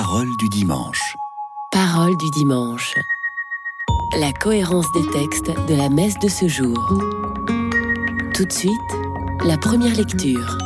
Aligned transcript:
Parole 0.00 0.36
du 0.36 0.48
dimanche. 0.48 1.16
Parole 1.72 2.16
du 2.16 2.30
dimanche. 2.30 2.94
La 4.16 4.32
cohérence 4.32 4.86
des 4.92 5.04
textes 5.10 5.50
de 5.66 5.74
la 5.74 5.88
messe 5.88 6.16
de 6.20 6.28
ce 6.28 6.46
jour. 6.46 6.78
Tout 8.32 8.44
de 8.44 8.52
suite, 8.52 8.72
la 9.44 9.58
première 9.58 9.96
lecture. 9.96 10.56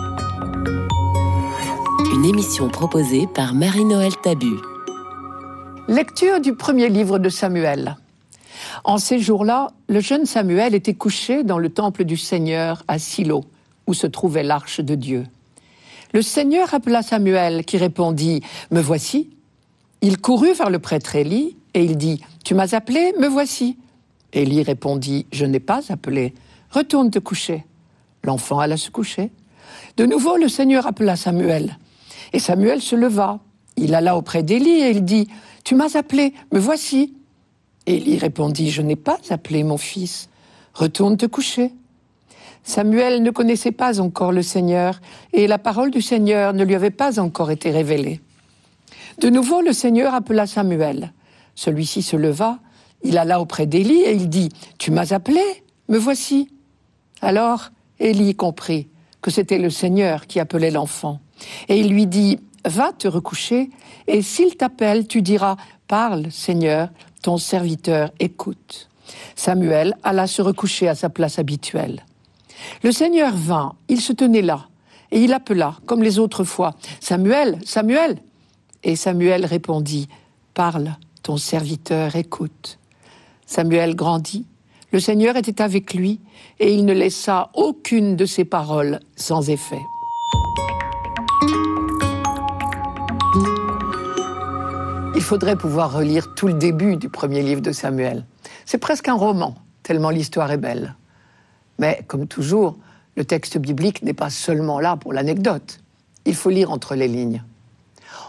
Une 2.15 2.27
émission 2.27 2.69
proposée 2.69 3.27
par 3.27 3.55
Marie-Noël 3.55 4.13
Tabu. 4.23 4.59
Lecture 5.89 6.39
du 6.39 6.55
premier 6.55 6.91
livre 6.91 7.19
de 7.19 7.31
Samuel. 7.31 7.97
En 8.85 8.99
ces 8.99 9.19
jours-là, 9.19 9.69
le 9.89 10.01
jeune 10.01 10.27
Samuel 10.27 10.75
était 10.75 10.93
couché 10.93 11.43
dans 11.43 11.59
le 11.59 11.71
temple 11.71 12.05
du 12.05 12.19
Seigneur 12.19 12.83
à 12.87 12.99
Silo, 12.99 13.45
où 13.87 13.95
se 13.95 14.07
trouvait 14.07 14.43
l'arche 14.43 14.81
de 14.81 14.95
Dieu. 14.95 15.25
Le 16.13 16.21
Seigneur 16.21 16.75
appela 16.75 17.03
Samuel, 17.03 17.65
qui 17.65 17.79
répondit 17.79 18.43
Me 18.71 18.81
voici. 18.81 19.31
Il 20.03 20.19
courut 20.19 20.53
vers 20.53 20.69
le 20.69 20.79
prêtre 20.79 21.17
Élie 21.17 21.57
et 21.73 21.83
il 21.83 21.97
dit 21.97 22.21
Tu 22.45 22.55
m'as 22.55 22.75
appelé, 22.75 23.15
me 23.19 23.29
voici. 23.29 23.79
Élie 24.35 24.63
répondit 24.63 25.27
Je 25.33 25.47
n'ai 25.47 25.61
pas 25.61 25.81
appelé. 25.91 26.35
Retourne 26.71 27.11
te 27.11 27.19
coucher. 27.19 27.65
L'enfant 28.25 28.59
alla 28.59 28.77
se 28.77 28.91
coucher. 28.91 29.31
De 29.97 30.05
nouveau, 30.05 30.37
le 30.37 30.49
Seigneur 30.49 30.87
appela 30.87 31.17
Samuel. 31.17 31.79
Et 32.35 32.39
Samuel 32.39 32.83
se 32.83 32.95
leva. 32.95 33.41
Il 33.77 33.95
alla 33.95 34.17
auprès 34.17 34.43
d'Élie 34.43 34.83
et 34.83 34.91
il 34.91 35.05
dit 35.05 35.29
Tu 35.65 35.75
m'as 35.75 35.97
appelé, 35.97 36.35
me 36.53 36.59
voici. 36.59 37.15
Élie 37.87 38.19
répondit 38.19 38.71
Je 38.71 38.83
n'ai 38.83 38.97
pas 38.97 39.19
appelé 39.31 39.65
mon 39.65 39.79
fils. 39.79 40.29
Retourne 40.75 41.17
te 41.17 41.27
coucher. 41.27 41.73
Samuel 42.65 43.23
ne 43.23 43.31
connaissait 43.31 43.73
pas 43.73 44.01
encore 44.01 44.33
le 44.33 44.43
Seigneur 44.43 45.01
et 45.33 45.47
la 45.47 45.59
parole 45.59 45.91
du 45.91 46.01
Seigneur 46.01 46.53
ne 46.53 46.65
lui 46.65 46.75
avait 46.75 46.91
pas 46.91 47.19
encore 47.19 47.51
été 47.51 47.71
révélée. 47.71 48.21
De 49.21 49.29
nouveau, 49.29 49.61
le 49.61 49.73
Seigneur 49.73 50.15
appela 50.15 50.47
Samuel. 50.47 51.13
Celui-ci 51.55 52.03
se 52.03 52.17
leva, 52.17 52.59
il 53.03 53.19
alla 53.19 53.41
auprès 53.41 53.67
d'Élie 53.67 54.03
et 54.03 54.15
il 54.15 54.29
dit 54.29 54.49
Tu 54.79 54.91
m'as 54.91 55.13
appelé 55.13 55.43
Me 55.89 55.99
voici. 55.99 56.51
Alors 57.21 57.71
Élie 57.99 58.35
comprit 58.35 58.89
que 59.21 59.31
c'était 59.31 59.59
le 59.59 59.71
Seigneur 59.71 60.27
qui 60.27 60.41
appelait 60.41 60.71
l'enfant. 60.71 61.21
Et 61.69 61.79
il 61.79 61.91
lui 61.91 62.07
dit 62.07 62.39
Va 62.65 62.93
te 62.93 63.09
recoucher, 63.09 63.71
et 64.07 64.23
s'il 64.23 64.57
t'appelle, 64.57 65.09
tu 65.09 65.21
diras 65.21 65.57
Parle, 65.89 66.31
Seigneur, 66.31 66.91
ton 67.23 67.37
serviteur 67.37 68.13
écoute. 68.21 68.89
Samuel 69.35 69.95
alla 70.03 70.27
se 70.27 70.43
recoucher 70.43 70.89
à 70.89 70.95
sa 70.95 71.11
place 71.11 71.39
habituelle. 71.39 72.05
Le 72.83 72.93
Seigneur 72.93 73.35
vint, 73.35 73.75
il 73.89 74.01
se 74.01 74.13
tenait 74.13 74.43
là, 74.43 74.69
et 75.11 75.23
il 75.23 75.33
appela, 75.33 75.77
comme 75.87 76.03
les 76.03 76.19
autres 76.19 76.45
fois, 76.45 76.75
Samuel, 77.01 77.59
Samuel. 77.65 78.19
Et 78.83 78.97
Samuel 78.97 79.47
répondit, 79.47 80.09
Parle, 80.55 80.97
ton 81.23 81.37
serviteur 81.37 82.17
écoute. 82.17 82.79
Samuel 83.47 83.95
grandit, 83.95 84.47
le 84.93 85.01
Seigneur 85.01 85.37
était 85.37 85.63
avec 85.63 85.95
lui, 85.95 86.21
et 86.61 86.75
il 86.75 86.85
ne 86.85 86.93
laissa 86.93 87.51
aucune 87.55 88.17
de 88.17 88.27
ses 88.27 88.45
paroles 88.45 89.01
sans 89.17 89.49
effet. 89.49 89.81
Il 95.15 95.23
faudrait 95.23 95.57
pouvoir 95.57 95.93
relire 95.93 96.35
tout 96.35 96.49
le 96.49 96.55
début 96.55 96.97
du 96.97 97.09
premier 97.09 97.43
livre 97.43 97.61
de 97.61 97.73
Samuel. 97.73 98.27
C'est 98.67 98.79
presque 98.79 99.09
un 99.09 99.15
roman, 99.15 99.55
tellement 99.83 100.11
l'histoire 100.11 100.51
est 100.51 100.59
belle. 100.59 100.95
Mais 101.79 102.05
comme 102.07 102.27
toujours, 102.27 102.77
le 103.17 103.25
texte 103.25 103.59
biblique 103.59 104.03
n'est 104.03 104.15
pas 104.15 104.31
seulement 104.31 104.81
là 104.81 104.97
pour 104.97 105.13
l'anecdote. 105.13 105.81
Il 106.25 106.35
faut 106.35 106.51
lire 106.51 106.71
entre 106.71 106.95
les 106.95 107.09
lignes. 107.09 107.43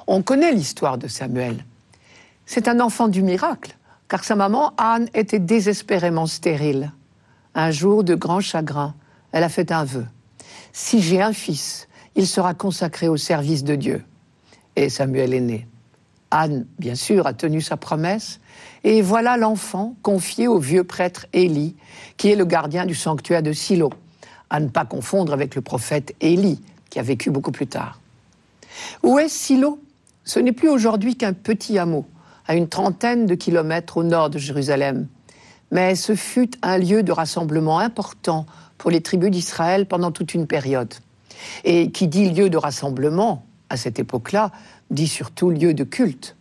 On 0.08 0.22
connaît 0.22 0.54
l'histoire 0.54 0.98
de 0.98 1.08
Samuel. 1.08 1.66
C'est 2.46 2.68
un 2.68 2.80
enfant 2.80 3.08
du 3.08 3.22
miracle, 3.22 3.78
car 4.08 4.24
sa 4.24 4.36
maman, 4.36 4.74
Anne, 4.78 5.08
était 5.14 5.40
désespérément 5.40 6.26
stérile. 6.26 6.92
Un 7.56 7.72
jour 7.72 8.04
de 8.04 8.16
grand 8.16 8.42
chagrin, 8.42 8.96
elle 9.32 9.44
a 9.44 9.50
fait 9.50 9.72
un 9.72 9.86
vœu. 9.86 10.06
Si 10.74 11.02
j'ai 11.02 11.22
un 11.22 11.34
fils, 11.34 11.88
il 12.16 12.28
sera 12.28 12.54
consacré 12.54 13.08
au 13.08 13.18
service 13.18 13.64
de 13.64 13.76
Dieu. 13.76 14.04
Et 14.76 14.90
Samuel 14.90 15.34
est 15.34 15.40
né. 15.40 15.68
Anne, 16.32 16.66
bien 16.80 16.96
sûr, 16.96 17.28
a 17.28 17.34
tenu 17.34 17.62
sa 17.62 17.78
promesse, 17.78 18.40
et 18.84 19.02
voilà 19.02 19.38
l'enfant 19.38 19.96
confié 20.02 20.48
au 20.48 20.60
vieux 20.60 20.84
prêtre 20.84 21.26
Élie, 21.34 21.76
qui 22.18 22.30
est 22.30 22.36
le 22.36 22.46
gardien 22.46 22.86
du 22.86 22.96
sanctuaire 22.96 23.44
de 23.44 23.54
Silo, 23.54 23.92
à 24.50 24.60
ne 24.60 24.68
pas 24.68 24.86
confondre 24.86 25.34
avec 25.34 25.56
le 25.56 25.62
prophète 25.62 26.14
Élie, 26.22 26.62
qui 26.90 27.00
a 27.00 27.04
vécu 27.04 27.32
beaucoup 27.32 27.52
plus 27.52 27.68
tard. 27.68 28.00
Où 29.02 29.20
est 29.20 29.30
Silo? 29.30 29.80
Ce 30.26 30.40
n'est 30.40 30.52
plus 30.52 30.70
aujourd'hui 30.70 31.16
qu'un 31.16 31.34
petit 31.34 31.78
hameau, 31.78 32.06
à 32.48 32.56
une 32.56 32.68
trentaine 32.68 33.26
de 33.26 33.36
kilomètres 33.36 33.98
au 33.98 34.04
nord 34.04 34.30
de 34.30 34.38
Jérusalem, 34.38 35.08
mais 35.72 35.96
ce 35.96 36.16
fut 36.16 36.52
un 36.62 36.78
lieu 36.78 37.04
de 37.04 37.12
rassemblement 37.12 37.80
important 37.80 38.46
pour 38.78 38.92
les 38.92 39.02
tribus 39.02 39.32
d'Israël 39.32 39.86
pendant 39.88 40.12
toute 40.12 40.34
une 40.34 40.46
période. 40.46 40.94
Et 41.64 41.90
qui 41.92 42.08
dit 42.08 42.30
lieu 42.30 42.50
de 42.50 42.58
rassemblement, 42.58 43.46
à 43.70 43.78
cette 43.78 43.98
époque-là, 43.98 44.52
dit 44.92 45.08
surtout 45.08 45.50
lieu 45.50 45.74
de 45.74 45.84
culte. 45.84 46.36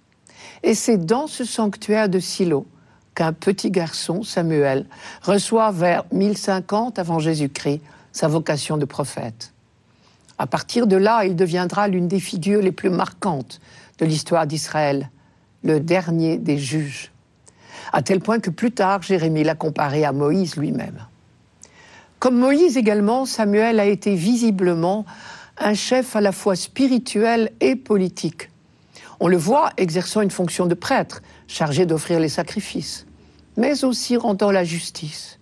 Et 0.62 0.74
c'est 0.74 1.04
dans 1.04 1.26
ce 1.26 1.44
sanctuaire 1.44 2.08
de 2.08 2.18
Silo 2.18 2.66
qu'un 3.14 3.32
petit 3.32 3.70
garçon, 3.70 4.22
Samuel, 4.22 4.86
reçoit 5.22 5.70
vers 5.70 6.04
1050 6.12 6.98
avant 6.98 7.18
Jésus-Christ 7.18 7.80
sa 8.12 8.28
vocation 8.28 8.76
de 8.76 8.84
prophète. 8.84 9.52
À 10.38 10.46
partir 10.46 10.86
de 10.86 10.96
là, 10.96 11.24
il 11.24 11.36
deviendra 11.36 11.88
l'une 11.88 12.08
des 12.08 12.20
figures 12.20 12.62
les 12.62 12.72
plus 12.72 12.90
marquantes 12.90 13.60
de 13.98 14.06
l'histoire 14.06 14.46
d'Israël, 14.46 15.10
le 15.62 15.78
dernier 15.78 16.38
des 16.38 16.58
juges, 16.58 17.12
à 17.92 18.02
tel 18.02 18.20
point 18.20 18.40
que 18.40 18.50
plus 18.50 18.72
tard, 18.72 19.02
Jérémie 19.02 19.44
l'a 19.44 19.54
comparé 19.54 20.04
à 20.04 20.12
Moïse 20.12 20.56
lui-même. 20.56 21.06
Comme 22.18 22.38
Moïse 22.38 22.76
également, 22.76 23.26
Samuel 23.26 23.80
a 23.80 23.86
été 23.86 24.14
visiblement 24.14 25.04
un 25.58 25.74
chef 25.74 26.16
à 26.16 26.20
la 26.20 26.32
fois 26.32 26.56
spirituel 26.56 27.50
et 27.60 27.76
politique. 27.76 28.48
On 29.24 29.28
le 29.28 29.36
voit 29.36 29.70
exerçant 29.76 30.20
une 30.20 30.32
fonction 30.32 30.66
de 30.66 30.74
prêtre, 30.74 31.22
chargé 31.46 31.86
d'offrir 31.86 32.18
les 32.18 32.28
sacrifices, 32.28 33.06
mais 33.56 33.84
aussi 33.84 34.16
rendant 34.16 34.50
la 34.50 34.64
justice. 34.64 35.38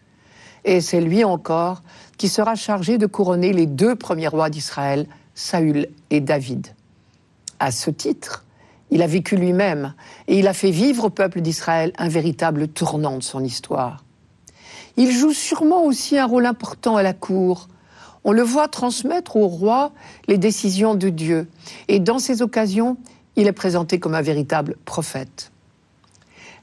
Et 0.67 0.83
c'est 0.83 1.01
lui 1.01 1.25
encore 1.25 1.83
qui 2.19 2.29
sera 2.29 2.57
chargé 2.57 2.99
de 2.99 3.07
couronner 3.07 3.55
les 3.55 3.65
deux 3.65 3.97
premiers 3.97 4.29
rois 4.29 4.51
d'Israël, 4.51 5.07
Saül 5.35 5.87
et 6.11 6.21
David. 6.21 6.75
À 7.59 7.71
ce 7.71 7.89
titre, 7.89 8.45
il 8.91 9.01
a 9.01 9.07
vécu 9.07 9.37
lui-même 9.37 9.95
et 10.29 10.39
il 10.39 10.47
a 10.47 10.53
fait 10.53 10.73
vivre 10.73 11.05
au 11.05 11.11
peuple 11.11 11.41
d'Israël 11.41 11.95
un 11.97 12.11
véritable 12.11 12.69
tournant 12.69 13.17
de 13.17 13.23
son 13.23 13.43
histoire. 13.43 14.05
Il 14.99 15.11
joue 15.11 15.33
sûrement 15.33 15.85
aussi 15.85 16.19
un 16.19 16.27
rôle 16.27 16.45
important 16.45 16.97
à 16.97 17.03
la 17.03 17.15
cour, 17.15 17.71
on 18.25 18.33
le 18.33 18.43
voit 18.43 18.69
transmettre 18.69 19.37
au 19.37 19.49
roi 19.49 19.93
les 20.29 20.37
décisions 20.37 20.95
de 20.95 21.09
Dieu. 21.09 21.49
Et 21.89 22.01
dans 22.01 22.19
ces 22.19 22.43
occasions, 22.43 22.99
il 23.37 23.47
est 23.47 23.53
présenté 23.53 23.99
comme 23.99 24.15
un 24.15 24.23
véritable 24.23 24.77
prophète. 24.85 25.53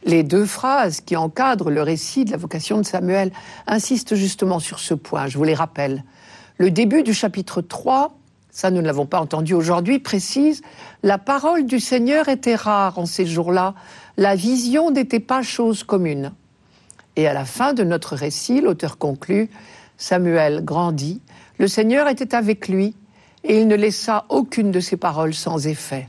Les 0.04 0.24
deux 0.24 0.46
phrases 0.46 1.02
qui 1.02 1.16
encadrent 1.16 1.70
le 1.70 1.82
récit 1.82 2.26
de 2.26 2.32
la 2.32 2.38
vocation 2.38 2.78
de 2.78 2.86
Samuel 2.86 3.32
insistent 3.66 4.16
justement 4.16 4.60
sur 4.60 4.80
ce 4.80 4.94
point, 4.94 5.28
je 5.28 5.38
vous 5.38 5.44
les 5.44 5.54
rappelle. 5.54 6.04
Le 6.58 6.72
début 6.72 7.04
du 7.04 7.14
chapitre 7.14 7.62
3, 7.62 8.18
ça 8.52 8.72
nous 8.72 8.82
ne 8.82 8.88
l'avons 8.88 9.06
pas 9.06 9.20
entendu 9.20 9.54
aujourd'hui, 9.54 10.00
précise 10.00 10.62
La 11.04 11.18
parole 11.18 11.66
du 11.66 11.80
Seigneur 11.80 12.30
était 12.30 12.56
rare 12.56 12.98
en 12.98 13.06
ces 13.06 13.26
jours-là, 13.26 13.76
la 14.18 14.36
vision 14.36 14.92
n'était 14.92 15.20
pas 15.20 15.42
chose 15.42 15.84
commune. 15.84 16.32
Et 17.16 17.28
à 17.28 17.34
la 17.34 17.46
fin 17.46 17.74
de 17.74 17.84
notre 17.84 18.16
récit, 18.16 18.62
l'auteur 18.62 18.98
conclut 18.98 19.50
Samuel 19.98 20.64
grandit, 20.64 21.22
le 21.58 21.68
Seigneur 21.68 22.08
était 22.08 22.36
avec 22.36 22.68
lui 22.68 22.96
et 23.44 23.62
il 23.62 23.68
ne 23.68 23.76
laissa 23.76 24.26
aucune 24.30 24.72
de 24.72 24.80
ses 24.80 24.98
paroles 24.98 25.34
sans 25.34 25.68
effet. 25.68 26.08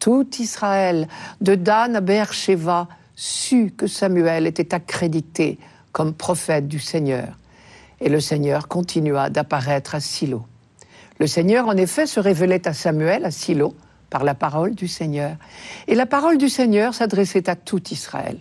Tout 0.00 0.26
Israël, 0.40 1.06
de 1.40 1.54
Dan 1.54 1.94
à 1.94 2.00
Beersheba, 2.00 2.88
sut 3.14 3.76
que 3.76 3.86
Samuel 3.86 4.46
était 4.46 4.74
accrédité 4.74 5.58
comme 5.92 6.14
prophète 6.14 6.66
du 6.66 6.80
Seigneur. 6.80 7.38
Et 8.00 8.08
le 8.08 8.18
Seigneur 8.20 8.66
continua 8.66 9.30
d'apparaître 9.30 9.94
à 9.94 10.00
Silo. 10.00 10.42
Le 11.18 11.26
Seigneur, 11.26 11.68
en 11.68 11.76
effet, 11.76 12.06
se 12.06 12.18
révélait 12.18 12.66
à 12.66 12.72
Samuel 12.72 13.24
à 13.26 13.30
Silo 13.30 13.74
par 14.08 14.24
la 14.24 14.34
parole 14.34 14.74
du 14.74 14.88
Seigneur. 14.88 15.36
Et 15.86 15.94
la 15.94 16.06
parole 16.06 16.38
du 16.38 16.48
Seigneur 16.48 16.94
s'adressait 16.94 17.48
à 17.48 17.56
tout 17.56 17.92
Israël. 17.92 18.38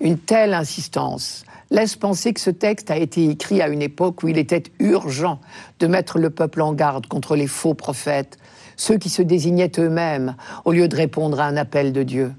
Une 0.00 0.18
telle 0.18 0.54
insistance 0.54 1.44
laisse 1.70 1.94
penser 1.94 2.32
que 2.32 2.40
ce 2.40 2.50
texte 2.50 2.90
a 2.90 2.96
été 2.96 3.28
écrit 3.28 3.62
à 3.62 3.68
une 3.68 3.82
époque 3.82 4.22
où 4.22 4.28
il 4.28 4.38
était 4.38 4.64
urgent 4.78 5.40
de 5.78 5.86
mettre 5.86 6.18
le 6.18 6.30
peuple 6.30 6.62
en 6.62 6.72
garde 6.72 7.06
contre 7.06 7.36
les 7.36 7.46
faux 7.46 7.74
prophètes, 7.74 8.38
ceux 8.80 8.96
qui 8.96 9.10
se 9.10 9.20
désignaient 9.20 9.72
eux-mêmes 9.78 10.36
au 10.64 10.72
lieu 10.72 10.88
de 10.88 10.96
répondre 10.96 11.38
à 11.38 11.44
un 11.44 11.58
appel 11.58 11.92
de 11.92 12.02
Dieu. 12.02 12.32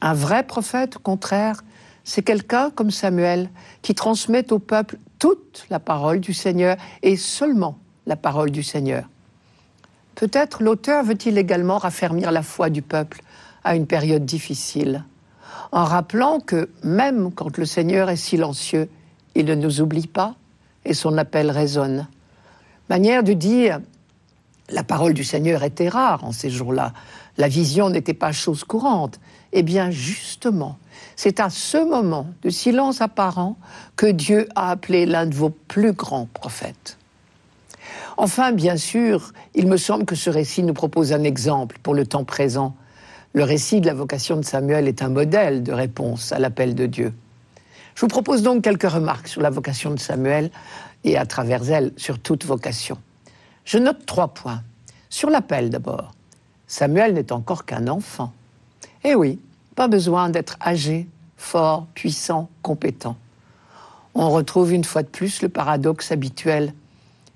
Un 0.00 0.14
vrai 0.14 0.44
prophète, 0.44 0.96
au 0.96 1.00
contraire, 1.00 1.64
c'est 2.04 2.22
quelqu'un 2.22 2.70
comme 2.70 2.92
Samuel 2.92 3.50
qui 3.82 3.92
transmet 3.96 4.52
au 4.52 4.60
peuple 4.60 4.96
toute 5.18 5.66
la 5.68 5.80
parole 5.80 6.20
du 6.20 6.32
Seigneur 6.32 6.76
et 7.02 7.16
seulement 7.16 7.78
la 8.06 8.14
parole 8.14 8.52
du 8.52 8.62
Seigneur. 8.62 9.08
Peut-être 10.14 10.62
l'auteur 10.62 11.02
veut-il 11.02 11.36
également 11.36 11.78
raffermir 11.78 12.30
la 12.30 12.42
foi 12.42 12.70
du 12.70 12.80
peuple 12.80 13.22
à 13.64 13.74
une 13.74 13.88
période 13.88 14.24
difficile, 14.24 15.04
en 15.72 15.82
rappelant 15.82 16.38
que 16.38 16.70
même 16.84 17.32
quand 17.32 17.58
le 17.58 17.66
Seigneur 17.66 18.08
est 18.08 18.14
silencieux, 18.14 18.88
il 19.34 19.46
ne 19.46 19.56
nous 19.56 19.80
oublie 19.80 20.06
pas 20.06 20.36
et 20.84 20.94
son 20.94 21.18
appel 21.18 21.50
résonne. 21.50 22.06
Manière 22.88 23.24
de 23.24 23.32
dire, 23.32 23.80
la 24.70 24.82
parole 24.82 25.14
du 25.14 25.24
Seigneur 25.24 25.62
était 25.62 25.88
rare 25.88 26.24
en 26.24 26.32
ces 26.32 26.50
jours-là, 26.50 26.92
la 27.36 27.48
vision 27.48 27.90
n'était 27.90 28.14
pas 28.14 28.32
chose 28.32 28.64
courante. 28.64 29.20
Eh 29.52 29.62
bien 29.62 29.90
justement, 29.90 30.78
c'est 31.14 31.40
à 31.40 31.50
ce 31.50 31.78
moment 31.78 32.26
de 32.42 32.50
silence 32.50 33.00
apparent 33.00 33.56
que 33.94 34.06
Dieu 34.06 34.48
a 34.54 34.70
appelé 34.70 35.06
l'un 35.06 35.26
de 35.26 35.34
vos 35.34 35.50
plus 35.50 35.92
grands 35.92 36.28
prophètes. 36.32 36.98
Enfin, 38.16 38.52
bien 38.52 38.76
sûr, 38.76 39.32
il 39.54 39.66
me 39.66 39.76
semble 39.76 40.04
que 40.04 40.14
ce 40.14 40.30
récit 40.30 40.62
nous 40.62 40.74
propose 40.74 41.12
un 41.12 41.22
exemple 41.22 41.78
pour 41.82 41.94
le 41.94 42.06
temps 42.06 42.24
présent. 42.24 42.74
Le 43.34 43.44
récit 43.44 43.80
de 43.80 43.86
la 43.86 43.94
vocation 43.94 44.36
de 44.36 44.44
Samuel 44.44 44.88
est 44.88 45.02
un 45.02 45.10
modèle 45.10 45.62
de 45.62 45.72
réponse 45.72 46.32
à 46.32 46.38
l'appel 46.38 46.74
de 46.74 46.86
Dieu. 46.86 47.12
Je 47.94 48.00
vous 48.00 48.08
propose 48.08 48.42
donc 48.42 48.64
quelques 48.64 48.90
remarques 48.90 49.28
sur 49.28 49.42
la 49.42 49.50
vocation 49.50 49.90
de 49.90 49.98
Samuel 49.98 50.50
et 51.04 51.16
à 51.16 51.26
travers 51.26 51.70
elle 51.70 51.92
sur 51.96 52.18
toute 52.18 52.44
vocation. 52.44 52.98
Je 53.66 53.76
note 53.76 54.06
trois 54.06 54.28
points. 54.28 54.62
Sur 55.10 55.28
l'appel 55.28 55.68
d'abord. 55.68 56.14
Samuel 56.66 57.12
n'est 57.12 57.32
encore 57.32 57.66
qu'un 57.66 57.86
enfant. 57.88 58.32
Eh 59.04 59.14
oui, 59.14 59.38
pas 59.74 59.86
besoin 59.86 60.30
d'être 60.30 60.56
âgé, 60.64 61.06
fort, 61.36 61.86
puissant, 61.94 62.48
compétent. 62.62 63.16
On 64.14 64.30
retrouve 64.30 64.72
une 64.72 64.84
fois 64.84 65.02
de 65.02 65.08
plus 65.08 65.42
le 65.42 65.50
paradoxe 65.50 66.10
habituel 66.10 66.72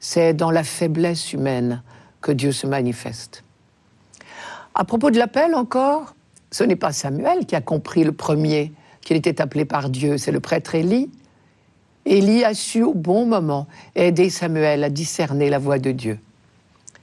c'est 0.01 0.33
dans 0.33 0.51
la 0.51 0.65
faiblesse 0.65 1.33
humaine 1.35 1.83
que 2.23 2.33
Dieu 2.33 2.53
se 2.53 2.67
manifeste. 2.67 3.45
À 4.75 4.85
propos 4.85 5.11
de 5.11 5.19
l'appel 5.19 5.55
encore, 5.55 6.15
ce 6.51 6.65
n'est 6.65 6.77
pas 6.77 6.93
Samuel 6.93 7.47
qui 7.47 7.55
a 7.55 7.61
compris 7.61 8.03
le 8.03 8.13
premier 8.13 8.73
qu'il 9.03 9.17
était 9.17 9.41
appelé 9.41 9.65
par 9.65 9.91
Dieu, 9.91 10.19
c'est 10.19 10.33
le 10.33 10.41
prêtre 10.41 10.75
Élie. 10.75 11.11
Élie 12.11 12.45
a 12.45 12.55
su 12.55 12.83
au 12.83 12.93
bon 12.93 13.25
moment 13.25 13.69
aider 13.95 14.31
Samuel 14.31 14.83
à 14.83 14.91
discerner 14.91 15.49
la 15.49 15.61
voix 15.61 15.79
de 15.79 15.93
Dieu. 15.93 16.19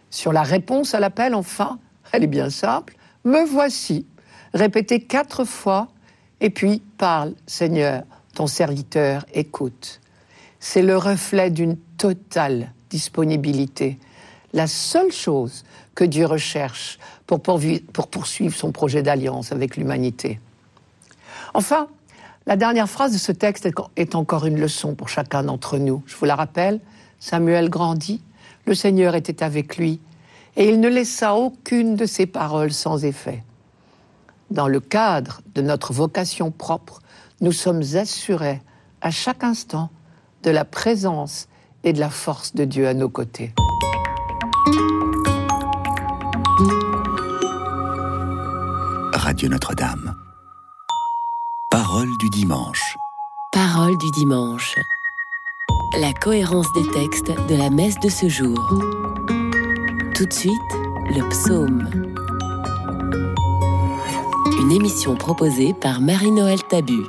Sur 0.09 0.33
la 0.33 0.43
réponse 0.43 0.93
à 0.93 0.99
l'appel, 0.99 1.33
enfin, 1.33 1.79
elle 2.11 2.25
est 2.25 2.27
bien 2.27 2.49
simple. 2.49 2.97
Me 3.23 3.45
voici. 3.45 4.05
Répétez 4.53 4.99
quatre 4.99 5.45
fois, 5.45 5.87
et 6.41 6.49
puis 6.49 6.81
parle, 6.97 7.35
Seigneur, 7.45 8.03
ton 8.35 8.47
serviteur 8.47 9.25
écoute. 9.33 10.01
C'est 10.59 10.81
le 10.81 10.97
reflet 10.97 11.51
d'une 11.51 11.77
totale 11.97 12.73
disponibilité. 12.89 13.97
La 14.51 14.67
seule 14.67 15.13
chose 15.13 15.63
que 15.95 16.03
Dieu 16.03 16.25
recherche 16.25 16.99
pour, 17.25 17.41
poursuivre 17.41 18.55
son 18.55 18.73
projet 18.73 19.03
d'alliance 19.03 19.53
avec 19.53 19.77
l'humanité. 19.77 20.41
Enfin, 21.53 21.87
la 22.47 22.55
dernière 22.55 22.89
phrase 22.89 23.11
de 23.11 23.17
ce 23.17 23.33
texte 23.33 23.69
est 23.97 24.15
encore 24.15 24.45
une 24.45 24.59
leçon 24.59 24.95
pour 24.95 25.09
chacun 25.09 25.43
d'entre 25.43 25.77
nous. 25.77 26.01
Je 26.07 26.15
vous 26.15 26.25
la 26.25 26.35
rappelle, 26.35 26.79
Samuel 27.19 27.69
grandit, 27.69 28.21
le 28.65 28.73
Seigneur 28.73 29.15
était 29.15 29.43
avec 29.43 29.75
lui, 29.77 29.99
et 30.55 30.69
il 30.69 30.79
ne 30.79 30.87
laissa 30.87 31.35
aucune 31.35 31.97
de 31.97 32.05
ses 32.05 32.25
paroles 32.25 32.71
sans 32.71 33.03
effet. 33.03 33.43
Dans 34.49 34.69
le 34.69 34.79
cadre 34.79 35.41
de 35.55 35.61
notre 35.61 35.91
vocation 35.91 36.51
propre, 36.51 37.01
nous 37.41 37.51
sommes 37.51 37.83
assurés 37.95 38.61
à 39.01 39.11
chaque 39.11 39.43
instant 39.43 39.89
de 40.43 40.49
la 40.49 40.63
présence 40.63 41.49
et 41.83 41.91
de 41.91 41.99
la 41.99 42.09
force 42.09 42.55
de 42.55 42.63
Dieu 42.63 42.87
à 42.87 42.93
nos 42.93 43.09
côtés. 43.09 43.53
Radio 49.13 49.49
Notre-Dame. 49.49 50.26
Parole 51.97 52.17
du 52.19 52.29
dimanche. 52.29 52.95
Parole 53.51 53.97
du 53.97 54.11
dimanche. 54.11 54.75
La 55.99 56.13
cohérence 56.13 56.71
des 56.73 56.87
textes 56.91 57.31
de 57.49 57.55
la 57.55 57.71
messe 57.71 57.99
de 57.99 58.07
ce 58.07 58.29
jour. 58.29 58.55
Tout 60.13 60.27
de 60.27 60.31
suite, 60.31 60.53
le 61.09 61.27
psaume. 61.29 61.89
Une 64.61 64.71
émission 64.71 65.15
proposée 65.15 65.73
par 65.73 65.99
Marie-Noël 65.99 66.61
Tabu. 66.69 67.01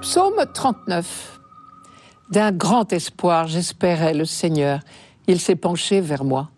Psaume 0.00 0.46
39. 0.54 1.40
D'un 2.30 2.52
grand 2.52 2.90
espoir, 2.90 3.48
j'espérais 3.48 4.14
le 4.14 4.24
Seigneur. 4.24 4.80
Il 5.26 5.38
s'est 5.38 5.56
penché 5.56 6.00
vers 6.00 6.24
moi. 6.24 6.48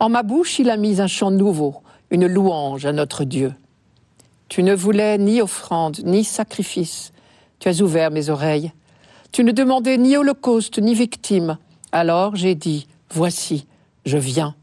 En 0.00 0.08
ma 0.08 0.24
bouche, 0.24 0.58
il 0.58 0.68
a 0.70 0.76
mis 0.76 1.00
un 1.00 1.06
chant 1.06 1.30
nouveau, 1.30 1.76
une 2.10 2.26
louange 2.26 2.86
à 2.86 2.92
notre 2.92 3.22
Dieu. 3.22 3.54
Tu 4.48 4.62
ne 4.62 4.74
voulais 4.74 5.18
ni 5.18 5.40
offrande, 5.40 5.98
ni 6.04 6.24
sacrifice. 6.24 7.12
Tu 7.58 7.68
as 7.68 7.80
ouvert 7.80 8.10
mes 8.10 8.30
oreilles. 8.30 8.72
Tu 9.32 9.44
ne 9.44 9.52
demandais 9.52 9.98
ni 9.98 10.16
holocauste, 10.16 10.78
ni 10.78 10.94
victime. 10.94 11.58
Alors 11.92 12.36
j'ai 12.36 12.54
dit, 12.54 12.86
Voici, 13.10 13.66
je 14.04 14.18
viens. 14.18 14.54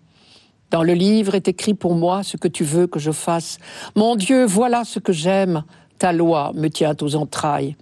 Dans 0.72 0.84
le 0.84 0.94
livre 0.94 1.36
est 1.36 1.48
écrit 1.48 1.74
pour 1.74 1.96
moi 1.96 2.24
ce 2.24 2.38
que 2.38 2.48
tu 2.48 2.64
veux 2.64 2.88
que 2.88 3.00
je 3.00 3.12
fasse. 3.12 3.58
Mon 3.96 4.16
Dieu, 4.16 4.46
voilà 4.46 4.84
ce 4.84 5.00
que 5.00 5.14
j'aime. 5.14 5.64
Ta 6.00 6.12
loi 6.14 6.52
me 6.56 6.70
tient 6.70 6.96
aux 7.02 7.16
entrailles. 7.16 7.76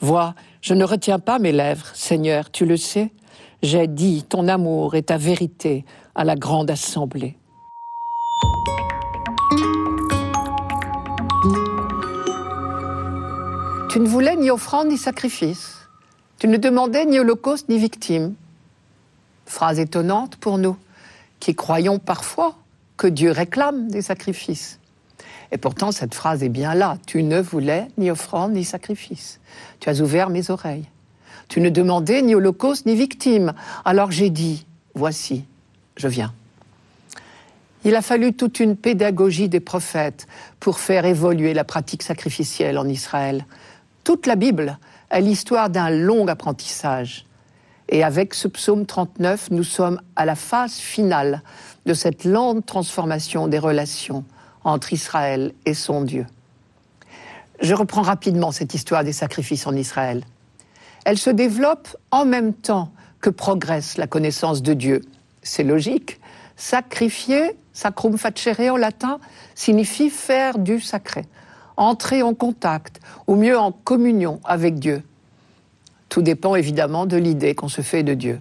Vois, 0.00 0.34
je 0.60 0.74
ne 0.74 0.84
retiens 0.84 1.18
pas 1.18 1.38
mes 1.38 1.52
lèvres, 1.52 1.86
Seigneur, 1.94 2.50
tu 2.50 2.66
le 2.66 2.76
sais. 2.76 3.12
J'ai 3.62 3.86
dit 3.86 4.24
ton 4.28 4.48
amour 4.48 4.94
et 4.94 5.02
ta 5.02 5.16
vérité 5.16 5.84
à 6.14 6.24
la 6.24 6.36
grande 6.36 6.70
assemblée. 6.70 7.36
Tu 13.88 14.00
ne 14.00 14.06
voulais 14.06 14.36
ni 14.36 14.50
offrande 14.50 14.88
ni 14.88 14.98
sacrifice. 14.98 15.88
Tu 16.38 16.46
ne 16.46 16.58
demandais 16.58 17.06
ni 17.06 17.18
holocauste 17.18 17.70
ni 17.70 17.78
victime. 17.78 18.34
Phrase 19.46 19.78
étonnante 19.78 20.36
pour 20.36 20.58
nous, 20.58 20.76
qui 21.40 21.54
croyons 21.54 21.98
parfois 21.98 22.54
que 22.98 23.06
Dieu 23.06 23.30
réclame 23.30 23.90
des 23.90 24.02
sacrifices. 24.02 24.78
Et 25.52 25.56
pourtant, 25.56 25.90
cette 25.90 26.14
phrase 26.14 26.42
est 26.42 26.50
bien 26.50 26.74
là. 26.74 26.98
Tu 27.06 27.22
ne 27.22 27.40
voulais 27.40 27.88
ni 27.96 28.10
offrande 28.10 28.52
ni 28.52 28.64
sacrifice. 28.64 29.40
Tu 29.80 29.88
as 29.88 30.02
ouvert 30.02 30.28
mes 30.28 30.50
oreilles. 30.50 30.84
Tu 31.48 31.62
ne 31.62 31.70
demandais 31.70 32.20
ni 32.20 32.34
holocauste 32.34 32.84
ni 32.84 32.94
victime. 32.94 33.54
Alors 33.86 34.10
j'ai 34.10 34.28
dit, 34.28 34.66
voici, 34.94 35.44
je 35.96 36.08
viens. 36.08 36.34
Il 37.84 37.94
a 37.94 38.02
fallu 38.02 38.34
toute 38.34 38.60
une 38.60 38.76
pédagogie 38.76 39.48
des 39.48 39.60
prophètes 39.60 40.26
pour 40.60 40.78
faire 40.78 41.06
évoluer 41.06 41.54
la 41.54 41.64
pratique 41.64 42.02
sacrificielle 42.02 42.76
en 42.76 42.86
Israël. 42.86 43.46
Toute 44.08 44.26
la 44.26 44.36
Bible 44.36 44.78
est 45.10 45.20
l'histoire 45.20 45.68
d'un 45.68 45.90
long 45.90 46.28
apprentissage. 46.28 47.26
Et 47.90 48.02
avec 48.02 48.32
ce 48.32 48.48
psaume 48.48 48.86
39, 48.86 49.50
nous 49.50 49.64
sommes 49.64 50.00
à 50.16 50.24
la 50.24 50.34
phase 50.34 50.76
finale 50.76 51.42
de 51.84 51.92
cette 51.92 52.24
lente 52.24 52.64
transformation 52.64 53.48
des 53.48 53.58
relations 53.58 54.24
entre 54.64 54.94
Israël 54.94 55.52
et 55.66 55.74
son 55.74 56.04
Dieu. 56.04 56.24
Je 57.60 57.74
reprends 57.74 58.00
rapidement 58.00 58.50
cette 58.50 58.72
histoire 58.72 59.04
des 59.04 59.12
sacrifices 59.12 59.66
en 59.66 59.76
Israël. 59.76 60.24
Elle 61.04 61.18
se 61.18 61.28
développe 61.28 61.94
en 62.10 62.24
même 62.24 62.54
temps 62.54 62.90
que 63.20 63.28
progresse 63.28 63.98
la 63.98 64.06
connaissance 64.06 64.62
de 64.62 64.72
Dieu. 64.72 65.02
C'est 65.42 65.64
logique. 65.64 66.18
Sacrifier, 66.56 67.58
sacrum 67.74 68.16
facere 68.16 68.72
en 68.72 68.78
latin, 68.78 69.20
signifie 69.54 70.08
faire 70.08 70.56
du 70.56 70.80
sacré, 70.80 71.26
entrer 71.78 72.22
en 72.22 72.34
contact, 72.34 73.00
ou 73.26 73.36
mieux 73.36 73.58
en 73.58 73.72
communion 73.72 74.40
avec 74.44 74.78
Dieu. 74.78 75.02
Tout 76.08 76.22
dépend 76.22 76.54
évidemment 76.56 77.06
de 77.06 77.16
l'idée 77.16 77.54
qu'on 77.54 77.68
se 77.68 77.82
fait 77.82 78.02
de 78.02 78.14
Dieu. 78.14 78.38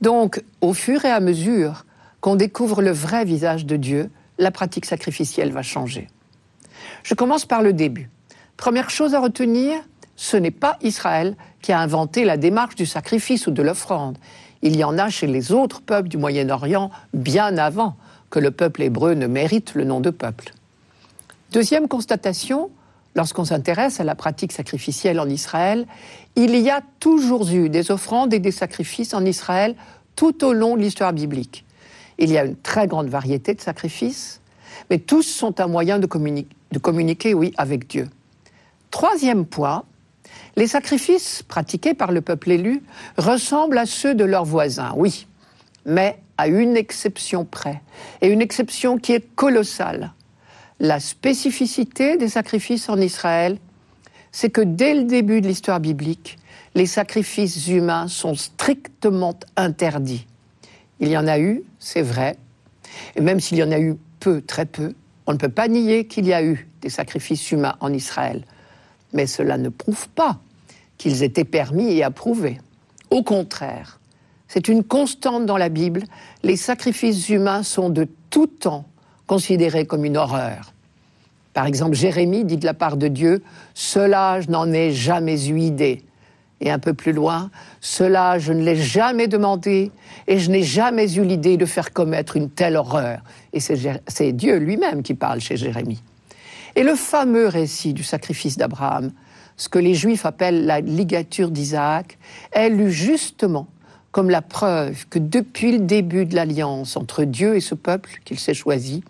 Donc, 0.00 0.42
au 0.60 0.72
fur 0.72 1.04
et 1.04 1.10
à 1.10 1.20
mesure 1.20 1.84
qu'on 2.20 2.36
découvre 2.36 2.82
le 2.82 2.92
vrai 2.92 3.24
visage 3.24 3.66
de 3.66 3.76
Dieu, 3.76 4.10
la 4.38 4.50
pratique 4.50 4.86
sacrificielle 4.86 5.52
va 5.52 5.62
changer. 5.62 6.08
Je 7.02 7.14
commence 7.14 7.44
par 7.44 7.62
le 7.62 7.72
début. 7.72 8.10
Première 8.56 8.90
chose 8.90 9.14
à 9.14 9.20
retenir, 9.20 9.76
ce 10.16 10.36
n'est 10.36 10.50
pas 10.50 10.78
Israël 10.82 11.36
qui 11.62 11.72
a 11.72 11.80
inventé 11.80 12.24
la 12.24 12.36
démarche 12.36 12.74
du 12.74 12.86
sacrifice 12.86 13.46
ou 13.46 13.50
de 13.50 13.62
l'offrande. 13.62 14.18
Il 14.62 14.76
y 14.76 14.84
en 14.84 14.98
a 14.98 15.08
chez 15.10 15.26
les 15.26 15.52
autres 15.52 15.82
peuples 15.82 16.08
du 16.08 16.16
Moyen-Orient 16.16 16.90
bien 17.12 17.58
avant 17.58 17.96
que 18.30 18.38
le 18.38 18.50
peuple 18.50 18.82
hébreu 18.82 19.14
ne 19.14 19.26
mérite 19.26 19.74
le 19.74 19.84
nom 19.84 20.00
de 20.00 20.10
peuple. 20.10 20.52
Deuxième 21.52 21.88
constatation, 21.88 22.70
lorsqu'on 23.16 23.46
s'intéresse 23.46 23.98
à 23.98 24.04
la 24.04 24.14
pratique 24.14 24.52
sacrificielle 24.52 25.18
en 25.18 25.28
Israël, 25.28 25.86
il 26.36 26.54
y 26.54 26.70
a 26.70 26.82
toujours 27.00 27.48
eu 27.50 27.68
des 27.68 27.90
offrandes 27.90 28.32
et 28.32 28.38
des 28.38 28.52
sacrifices 28.52 29.14
en 29.14 29.24
Israël 29.24 29.74
tout 30.14 30.44
au 30.44 30.52
long 30.52 30.76
de 30.76 30.82
l'histoire 30.82 31.12
biblique. 31.12 31.64
Il 32.18 32.30
y 32.30 32.38
a 32.38 32.44
une 32.44 32.56
très 32.56 32.86
grande 32.86 33.08
variété 33.08 33.54
de 33.54 33.60
sacrifices, 33.60 34.40
mais 34.90 34.98
tous 34.98 35.22
sont 35.22 35.60
un 35.60 35.66
moyen 35.66 35.98
de, 35.98 36.06
communiquer, 36.06 37.34
oui, 37.34 37.52
avec 37.56 37.86
Dieu. 37.88 38.08
Troisième 38.90 39.46
point, 39.46 39.84
les 40.56 40.66
sacrifices 40.66 41.42
pratiqués 41.42 41.94
par 41.94 42.12
le 42.12 42.20
peuple 42.20 42.50
élu 42.50 42.82
ressemblent 43.16 43.78
à 43.78 43.86
ceux 43.86 44.14
de 44.14 44.24
leurs 44.24 44.44
voisins, 44.44 44.92
oui, 44.96 45.26
mais 45.86 46.18
à 46.38 46.48
une 46.48 46.76
exception 46.76 47.46
près, 47.46 47.82
et 48.20 48.28
une 48.28 48.42
exception 48.42 48.98
qui 48.98 49.12
est 49.12 49.34
colossale. 49.34 50.12
La 50.78 51.00
spécificité 51.00 52.18
des 52.18 52.28
sacrifices 52.28 52.88
en 52.90 52.98
Israël, 52.98 53.58
c'est 54.30 54.50
que 54.50 54.60
dès 54.60 54.94
le 54.94 55.04
début 55.04 55.40
de 55.40 55.48
l'histoire 55.48 55.80
biblique, 55.80 56.38
les 56.74 56.84
sacrifices 56.84 57.68
humains 57.68 58.08
sont 58.08 58.34
strictement 58.34 59.38
interdits. 59.56 60.26
Il 61.00 61.08
y 61.08 61.16
en 61.16 61.26
a 61.26 61.38
eu, 61.38 61.62
c'est 61.78 62.02
vrai, 62.02 62.36
et 63.14 63.22
même 63.22 63.40
s'il 63.40 63.56
y 63.56 63.62
en 63.62 63.70
a 63.70 63.78
eu 63.78 63.96
peu, 64.20 64.42
très 64.42 64.66
peu, 64.66 64.92
on 65.26 65.32
ne 65.32 65.38
peut 65.38 65.48
pas 65.48 65.68
nier 65.68 66.06
qu'il 66.06 66.26
y 66.26 66.34
a 66.34 66.44
eu 66.44 66.68
des 66.82 66.90
sacrifices 66.90 67.50
humains 67.50 67.76
en 67.80 67.92
Israël. 67.92 68.44
Mais 69.14 69.26
cela 69.26 69.56
ne 69.56 69.70
prouve 69.70 70.08
pas 70.10 70.38
qu'ils 70.98 71.22
étaient 71.22 71.44
permis 71.44 71.92
et 71.92 72.04
approuvés. 72.04 72.58
Au 73.10 73.22
contraire, 73.22 73.98
c'est 74.46 74.68
une 74.68 74.84
constante 74.84 75.46
dans 75.46 75.56
la 75.56 75.70
Bible, 75.70 76.02
les 76.42 76.56
sacrifices 76.56 77.30
humains 77.30 77.62
sont 77.62 77.88
de 77.88 78.06
tout 78.28 78.46
temps 78.46 78.84
considérés 79.26 79.86
comme 79.86 80.04
une 80.04 80.16
horreur. 80.16 80.72
Par 81.54 81.66
exemple, 81.66 81.94
Jérémie 81.94 82.44
dit 82.44 82.58
de 82.58 82.66
la 82.66 82.74
part 82.74 82.96
de 82.96 83.08
Dieu, 83.08 83.42
Cela 83.74 84.40
je 84.40 84.50
n'en 84.50 84.70
ai 84.72 84.92
jamais 84.92 85.48
eu 85.48 85.58
idée. 85.58 86.02
Et 86.60 86.70
un 86.70 86.78
peu 86.78 86.94
plus 86.94 87.12
loin, 87.12 87.50
Cela 87.80 88.38
je 88.38 88.52
ne 88.52 88.62
l'ai 88.62 88.76
jamais 88.76 89.26
demandé 89.26 89.90
et 90.26 90.38
je 90.38 90.50
n'ai 90.50 90.62
jamais 90.62 91.14
eu 91.14 91.24
l'idée 91.24 91.56
de 91.56 91.66
faire 91.66 91.92
commettre 91.92 92.36
une 92.36 92.50
telle 92.50 92.76
horreur. 92.76 93.20
Et 93.52 93.60
c'est 93.60 94.32
Dieu 94.32 94.56
lui-même 94.56 95.02
qui 95.02 95.14
parle 95.14 95.40
chez 95.40 95.56
Jérémie. 95.56 96.02
Et 96.74 96.82
le 96.82 96.94
fameux 96.94 97.48
récit 97.48 97.94
du 97.94 98.02
sacrifice 98.02 98.58
d'Abraham, 98.58 99.12
ce 99.56 99.70
que 99.70 99.78
les 99.78 99.94
Juifs 99.94 100.26
appellent 100.26 100.66
la 100.66 100.80
ligature 100.80 101.50
d'Isaac, 101.50 102.18
est 102.52 102.68
lu 102.68 102.92
justement 102.92 103.66
comme 104.12 104.28
la 104.28 104.42
preuve 104.42 105.06
que 105.08 105.18
depuis 105.18 105.72
le 105.72 105.78
début 105.78 106.26
de 106.26 106.34
l'alliance 106.34 106.96
entre 106.96 107.24
Dieu 107.24 107.56
et 107.56 107.60
ce 107.60 107.74
peuple 107.74 108.20
qu'il 108.24 108.38
s'est 108.38 108.54
choisi, 108.54 109.02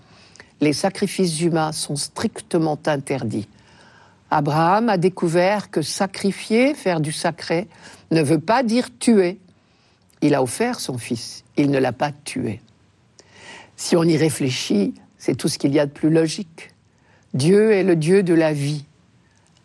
les 0.61 0.73
sacrifices 0.73 1.41
humains 1.41 1.73
sont 1.73 1.97
strictement 1.97 2.79
interdits. 2.87 3.49
Abraham 4.31 4.89
a 4.89 4.99
découvert 4.99 5.71
que 5.71 5.83
sacrifier, 5.83 6.75
faire 6.75 7.01
du 7.01 7.13
sacré, 7.13 7.69
ne 8.11 8.23
veut 8.23 8.41
pas 8.41 8.63
dire 8.63 8.89
tuer. 8.99 9.39
Il 10.23 10.35
a 10.35 10.43
offert 10.43 10.81
son 10.81 10.99
fils, 10.99 11.45
il 11.57 11.71
ne 11.71 11.79
l'a 11.79 11.93
pas 11.93 12.11
tué. 12.25 12.61
Si 13.77 13.97
on 13.97 14.03
y 14.05 14.17
réfléchit, 14.17 14.95
c'est 15.19 15.37
tout 15.37 15.49
ce 15.49 15.59
qu'il 15.59 15.73
y 15.73 15.79
a 15.79 15.87
de 15.87 15.93
plus 15.93 16.11
logique. 16.11 16.71
Dieu 17.35 17.73
est 17.73 17.83
le 17.83 17.97
Dieu 17.97 18.23
de 18.23 18.35
la 18.35 18.53
vie. 18.53 18.85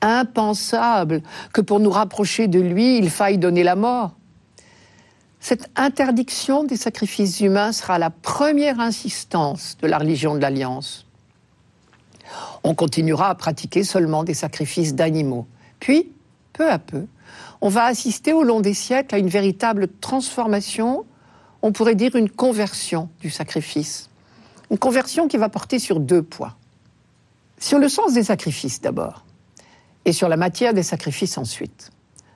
Impensable 0.02 1.22
que 1.54 1.62
pour 1.62 1.80
nous 1.80 1.92
rapprocher 1.92 2.48
de 2.48 2.60
lui, 2.60 2.98
il 2.98 3.10
faille 3.10 3.38
donner 3.38 3.64
la 3.64 3.76
mort. 3.76 4.16
Cette 5.42 5.72
interdiction 5.76 6.64
des 6.64 6.78
sacrifices 6.78 7.40
humains 7.40 7.72
sera 7.72 7.98
la 7.98 8.12
première 8.12 8.80
insistance 8.80 9.76
de 9.82 9.88
la 9.88 9.98
religion 9.98 10.36
de 10.36 10.40
l'Alliance. 10.40 11.08
On 12.64 12.76
continuera 12.76 13.30
à 13.30 13.36
pratiquer 13.36 13.84
seulement 13.84 14.24
des 14.24 14.36
sacrifices 14.36 14.94
d'animaux. 14.94 15.48
Puis, 15.80 16.12
peu 16.54 16.70
à 16.70 16.78
peu, 16.78 17.08
on 17.60 17.70
va 17.70 17.86
assister 17.86 18.34
au 18.34 18.44
long 18.44 18.62
des 18.62 18.76
siècles 18.76 19.16
à 19.16 19.18
une 19.18 19.30
véritable 19.30 19.88
transformation, 20.00 21.06
on 21.64 21.72
pourrait 21.72 21.96
dire 21.96 22.16
une 22.16 22.30
conversion 22.30 23.10
du 23.20 23.32
sacrifice. 23.32 24.12
Une 24.70 24.78
conversion 24.78 25.28
qui 25.28 25.38
va 25.38 25.50
porter 25.50 25.80
sur 25.80 26.00
deux 26.00 26.22
points. 26.22 26.56
Sur 27.58 27.80
le 27.80 27.90
sens 27.90 28.14
des 28.14 28.26
sacrifices 28.26 28.80
d'abord, 28.80 29.26
et 30.06 30.14
sur 30.14 30.30
la 30.30 30.38
matière 30.38 30.76
des 30.76 30.84
sacrifices 30.84 31.40
ensuite. 31.40 31.90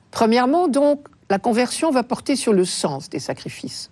Premièrement, 0.10 0.68
donc, 0.68 1.08
la 1.30 1.40
conversion 1.40 1.92
va 1.92 2.04
porter 2.04 2.36
sur 2.36 2.54
le 2.54 2.66
sens 2.66 3.10
des 3.10 3.20
sacrifices. 3.20 3.90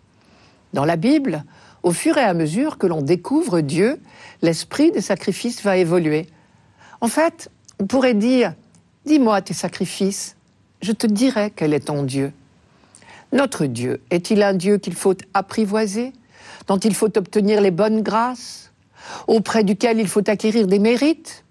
Dans 0.74 0.86
la 0.86 0.96
Bible, 0.96 1.44
au 1.84 1.92
fur 1.92 2.18
et 2.18 2.24
à 2.24 2.34
mesure 2.34 2.78
que 2.78 2.88
l'on 2.88 3.02
découvre 3.02 3.62
Dieu, 3.62 4.00
l'esprit 4.42 4.92
des 4.92 5.02
sacrifices 5.02 5.62
va 5.63 5.78
évoluer. 5.78 6.28
En 7.02 7.08
fait, 7.08 7.50
on 7.80 7.86
pourrait 7.86 8.13
dire, 8.13 8.54
dis-moi 9.06 9.42
tes 9.42 9.54
sacrifices, 9.54 10.36
je 10.82 10.92
te 10.92 11.08
dirai 11.08 11.52
quel 11.56 11.74
est 11.74 11.88
ton 11.88 12.04
Dieu. 12.04 12.32
Notre 13.32 13.66
Dieu 13.66 14.02
est-il 14.12 14.44
un 14.44 14.54
Dieu 14.54 14.78
qu'il 14.78 14.94
faut 14.94 15.16
apprivoiser, 15.34 16.13
dont 16.68 16.78
il 16.78 16.94
faut 16.94 17.18
obtenir 17.18 17.62
les 17.62 17.72
bonnes 17.72 18.02
grâces, 18.02 18.72
auprès 19.28 19.63
duquel 19.63 20.00
il 20.00 20.08
faut 20.08 20.28
acquérir 20.30 20.68
des 20.68 20.80
mérites? 20.80 21.44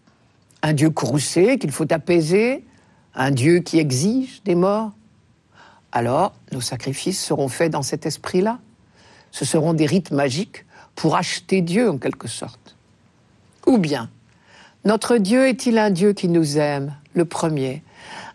Un 0.63 0.73
Dieu 0.73 0.91
courroucé 0.91 1.59
qu'il 1.59 1.73
faut 1.73 1.93
apaiser 1.93 2.65
Un 3.15 3.31
Dieu 3.31 3.59
qui 3.59 3.79
exige 3.79 4.43
des 4.45 4.55
morts? 4.55 4.93
Alors 5.93 6.33
nos 6.53 6.61
sacrifices 6.61 7.23
seront 7.23 7.49
faits 7.49 7.71
dans 7.71 7.83
cet 7.83 8.07
esprit-là. 8.07 8.59
Ce 9.31 9.45
seront 9.45 9.75
des 9.75 9.87
rites 9.87 10.11
magiques 10.11 10.65
pour 10.95 11.17
acheter 11.17 11.61
Dieu 11.61 11.89
en 11.89 11.99
quelque 11.99 12.29
sorte. 12.29 12.77
Ou 13.67 13.79
bien, 13.79 14.11
notre 14.85 15.17
Dieu 15.17 15.47
est-il 15.47 15.79
un 15.79 15.91
Dieu 15.91 16.13
qui 16.13 16.29
nous 16.29 16.59
aime, 16.59 16.95
le 17.15 17.25
premier, 17.25 17.83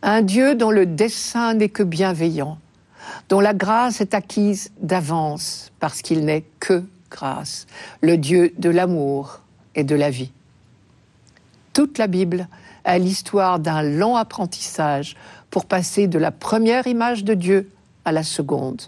un 0.02 0.22
Dieu 0.22 0.56
dont 0.56 0.72
le 0.72 0.86
dessein 0.86 1.56
n'est 1.56 1.70
que 1.70 1.84
bienveillant, 1.84 2.58
dont 3.30 3.40
la 3.40 3.54
grâce 3.54 4.02
est 4.02 4.14
acquise 4.14 4.72
d'avance 4.80 5.72
parce 5.80 6.02
qu'il 6.02 6.26
n'est 6.26 6.46
que 6.60 6.84
grâce, 7.10 7.68
le 8.02 8.18
Dieu 8.18 8.54
de 8.58 8.70
l'amour 8.70 9.42
et 9.76 9.84
de 9.84 9.96
la 9.96 10.10
vie. 10.10 10.32
Toute 11.74 11.98
la 11.98 12.08
Bible 12.08 12.48
est 12.88 12.98
l'histoire 12.98 13.60
d'un 13.60 13.84
long 13.84 14.16
apprentissage 14.16 15.16
pour 15.50 15.66
passer 15.66 16.08
de 16.08 16.18
la 16.18 16.32
première 16.32 16.88
image 16.88 17.24
de 17.24 17.34
Dieu 17.34 17.70
à 18.06 18.12
la 18.12 18.24
seconde. 18.24 18.82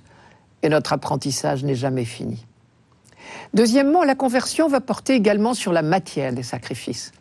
Et 0.64 0.70
notre 0.70 0.94
apprentissage 0.94 1.64
n'est 1.64 1.76
jamais 1.76 2.06
fini. 2.06 2.46
Deuxièmement, 3.54 4.04
la 4.04 4.16
conversion 4.16 4.68
va 4.68 4.82
porter 4.82 5.14
également 5.14 5.54
sur 5.54 5.74
la 5.74 5.82
matière 5.82 6.34
des 6.34 6.44
sacrifices. 6.44 7.12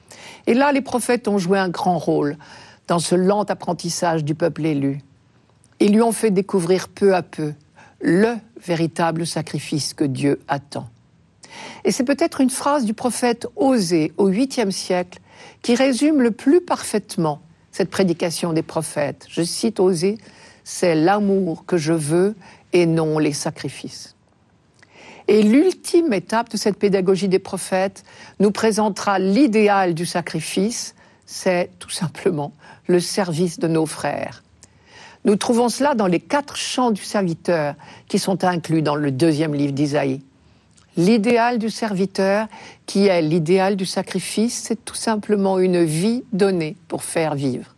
Et 0.47 0.55
là, 0.55 0.73
les 0.73 0.81
prophètes 0.81 1.29
ont 1.29 1.39
joué 1.39 1.59
un 1.59 1.69
grand 1.69 1.99
rôle 1.99 2.37
dans 2.87 2.99
ce 2.99 3.15
lent 3.15 3.43
apprentissage 3.43 4.25
du 4.25 4.35
peuple 4.35 4.67
élu. 4.67 5.01
Ils 5.81 5.93
lui 5.93 6.03
ont 6.03 6.13
fait 6.13 6.31
découvrir 6.31 6.89
peu 6.89 7.15
à 7.15 7.23
peu 7.23 7.53
le 8.01 8.35
véritable 8.65 9.27
sacrifice 9.27 9.95
que 9.95 10.05
Dieu 10.05 10.41
attend. 10.49 10.89
Et 11.85 11.93
c'est 11.93 12.05
peut-être 12.05 12.41
une 12.41 12.51
phrase 12.51 12.85
du 12.85 12.95
prophète 12.95 13.47
Osée 13.57 14.13
au 14.17 14.31
8e 14.31 14.71
siècle 14.71 15.21
qui 15.63 15.75
résume 15.75 16.23
le 16.23 16.31
plus 16.31 16.61
parfaitement 16.61 17.41
cette 17.73 17.91
prédication 17.91 18.53
des 18.53 18.63
prophètes. 18.63 19.27
Je 19.29 19.43
cite 19.43 19.81
Osée, 19.81 20.19
c'est 20.65 20.95
l'amour 20.95 21.65
que 21.67 21.77
je 21.77 21.93
veux 21.93 22.35
et 22.73 22.87
non 22.87 23.19
les 23.19 23.33
sacrifices. 23.33 24.15
Et 25.29 25.43
l'ultime 25.43 26.13
étape 26.13 26.51
de 26.51 26.57
cette 26.57 26.79
pédagogie 26.79 27.29
des 27.29 27.39
prophètes 27.39 28.03
nous 28.41 28.51
présentera 28.51 29.19
l'idéal 29.19 29.95
du 29.95 30.07
sacrifice, 30.07 30.95
c'est 31.27 31.71
tout 31.79 31.91
simplement 31.91 32.53
le 32.87 32.99
service 32.99 33.59
de 33.59 33.69
nos 33.69 33.85
frères. 33.85 34.43
Nous 35.25 35.37
trouvons 35.37 35.69
cela 35.69 35.95
dans 35.95 36.07
les 36.07 36.21
quatre 36.21 36.57
chants 36.57 36.91
du 36.91 37.03
serviteur 37.03 37.75
qui 38.09 38.19
sont 38.19 38.45
inclus 38.45 38.81
dans 38.81 38.95
le 38.95 39.11
deuxième 39.11 39.55
livre 39.55 39.73
d'Isaïe. 39.73 40.23
L'idéal 40.99 41.61
du 41.61 41.71
serviteur, 41.71 42.49
qui 42.85 43.07
est 43.07 43.23
l'idéal 43.23 43.77
du 43.77 43.87
sacrifice, 43.87 44.65
c'est 44.65 44.85
tout 44.85 44.97
simplement 44.97 45.61
une 45.61 45.85
vie 45.85 46.25
donnée 46.33 46.77
pour 46.89 47.05
faire 47.05 47.37
vivre. 47.37 47.77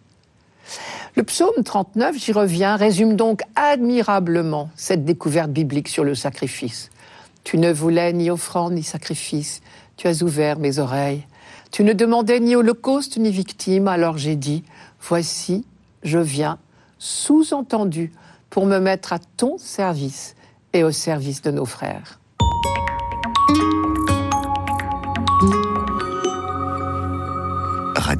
Le 1.16 1.22
psaume 1.22 1.62
39, 1.62 2.16
j'y 2.16 2.32
reviens, 2.32 2.76
résume 2.76 3.16
donc 3.16 3.42
admirablement 3.56 4.70
cette 4.74 5.04
découverte 5.04 5.50
biblique 5.50 5.88
sur 5.88 6.02
le 6.02 6.14
sacrifice. 6.14 6.88
Tu 7.44 7.58
ne 7.58 7.70
voulais 7.70 8.14
ni 8.14 8.30
offrande 8.30 8.72
ni 8.72 8.82
sacrifice, 8.82 9.60
tu 9.98 10.08
as 10.08 10.22
ouvert 10.22 10.58
mes 10.58 10.78
oreilles. 10.78 11.26
Tu 11.72 11.84
ne 11.84 11.92
demandais 11.92 12.40
ni 12.40 12.56
holocauste 12.56 13.18
ni 13.18 13.30
victime, 13.30 13.86
alors 13.86 14.16
j'ai 14.16 14.36
dit, 14.36 14.64
voici, 14.98 15.66
je 16.04 16.18
viens, 16.18 16.58
sous-entendu, 16.98 18.12
pour 18.48 18.64
me 18.64 18.78
mettre 18.78 19.12
à 19.12 19.18
ton 19.18 19.58
service 19.58 20.36
et 20.72 20.84
au 20.84 20.90
service 20.90 21.42
de 21.42 21.50
nos 21.50 21.66
frères. 21.66 22.19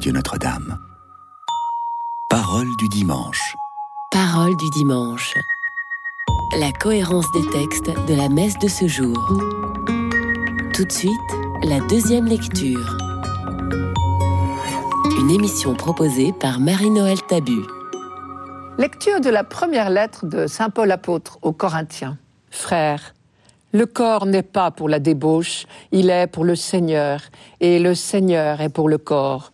Radio 0.01 0.13
Notre-Dame. 0.13 0.79
Parole 2.27 2.65
du 2.79 2.89
dimanche. 2.89 3.55
Parole 4.09 4.57
du 4.57 4.67
dimanche. 4.71 5.35
La 6.57 6.71
cohérence 6.71 7.31
des 7.33 7.47
textes 7.51 7.91
de 8.07 8.15
la 8.15 8.27
messe 8.27 8.57
de 8.57 8.67
ce 8.67 8.87
jour. 8.87 9.15
Tout 10.73 10.85
de 10.85 10.91
suite, 10.91 11.11
la 11.61 11.81
deuxième 11.81 12.25
lecture. 12.25 12.97
Une 15.19 15.29
émission 15.29 15.75
proposée 15.75 16.33
par 16.33 16.59
Marie-Noël 16.59 17.21
Tabu. 17.29 17.61
Lecture 18.79 19.21
de 19.21 19.29
la 19.29 19.43
première 19.43 19.91
lettre 19.91 20.25
de 20.25 20.47
Saint 20.47 20.71
Paul 20.71 20.89
apôtre 20.89 21.37
aux 21.43 21.53
Corinthiens. 21.53 22.17
Frères, 22.49 23.13
le 23.71 23.85
corps 23.85 24.25
n'est 24.25 24.41
pas 24.41 24.71
pour 24.71 24.89
la 24.89 24.97
débauche, 24.97 25.67
il 25.91 26.09
est 26.09 26.25
pour 26.25 26.43
le 26.43 26.55
Seigneur, 26.55 27.21
et 27.59 27.77
le 27.77 27.93
Seigneur 27.93 28.61
est 28.61 28.69
pour 28.69 28.89
le 28.89 28.97
corps. 28.97 29.50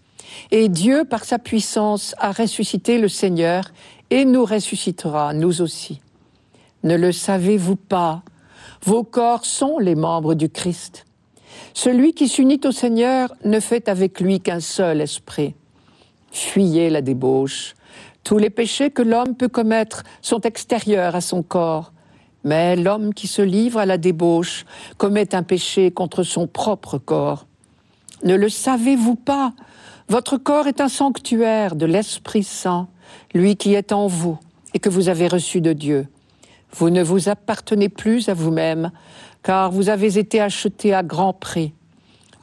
Et 0.52 0.70
Dieu, 0.70 1.04
par 1.06 1.26
sa 1.26 1.40
puissance, 1.40 2.16
a 2.18 2.32
ressuscité 2.32 3.00
le 3.00 3.08
Seigneur 3.08 3.72
et 4.10 4.26
nous 4.26 4.46
ressuscitera, 4.46 5.34
nous 5.34 5.62
aussi. 5.62 6.02
Ne 6.84 6.96
le 6.96 7.12
savez-vous 7.12 7.76
pas? 7.76 8.24
Vos 8.84 9.04
corps 9.04 9.46
sont 9.46 9.80
les 9.80 9.96
membres 9.96 10.36
du 10.36 10.50
Christ. 10.50 11.06
Celui 11.74 12.14
qui 12.14 12.28
s'unit 12.28 12.62
au 12.66 12.72
Seigneur 12.72 13.34
ne 13.44 13.60
fait 13.60 13.90
avec 13.90 14.20
lui 14.20 14.40
qu'un 14.40 14.60
seul 14.60 15.02
esprit. 15.02 15.56
Fuyez 16.32 16.90
la 16.90 17.02
débauche. 17.02 17.76
Tous 18.24 18.38
les 18.38 18.50
péchés 18.50 18.92
que 18.92 19.02
l'homme 19.02 19.36
peut 19.36 19.48
commettre 19.48 20.04
sont 20.22 20.42
extérieurs 20.42 21.16
à 21.16 21.22
son 21.22 21.44
corps. 21.44 21.94
Mais 22.44 22.76
l'homme 22.76 23.14
qui 23.14 23.28
se 23.28 23.42
livre 23.42 23.80
à 23.80 23.86
la 23.86 23.98
débauche 23.98 24.66
commet 24.98 25.34
un 25.36 25.44
péché 25.44 25.92
contre 25.92 26.24
son 26.24 26.48
propre 26.48 26.98
corps. 26.98 27.46
Ne 28.24 28.36
le 28.36 28.50
savez-vous 28.50 29.16
pas? 29.16 29.54
Votre 30.10 30.38
corps 30.38 30.68
est 30.68 30.80
un 30.80 30.88
sanctuaire 30.88 31.76
de 31.76 31.86
l'Esprit 31.86 32.44
Saint, 32.44 32.88
lui 33.34 33.58
qui 33.58 33.74
est 33.74 33.92
en 33.92 34.08
vous 34.08 34.40
et 34.74 34.80
que 34.80 34.88
vous 34.88 35.10
avez 35.10 35.28
reçu 35.28 35.60
de 35.60 35.74
Dieu. 35.74 36.08
Vous 36.72 36.90
ne 36.90 37.04
vous 37.04 37.28
appartenez 37.28 37.90
plus 37.90 38.30
à 38.30 38.34
vous-même, 38.34 38.92
car 39.44 39.70
vous 39.70 39.90
avez 39.90 40.18
été 40.18 40.40
acheté 40.40 40.94
à 40.94 41.04
grand 41.04 41.34
prix. 41.34 41.74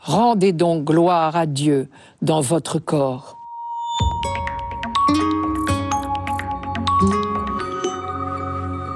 Rendez 0.02 0.52
donc 0.52 0.84
gloire 0.84 1.36
à 1.36 1.46
Dieu 1.46 1.88
dans 2.20 2.42
votre 2.42 2.78
corps. 2.78 3.38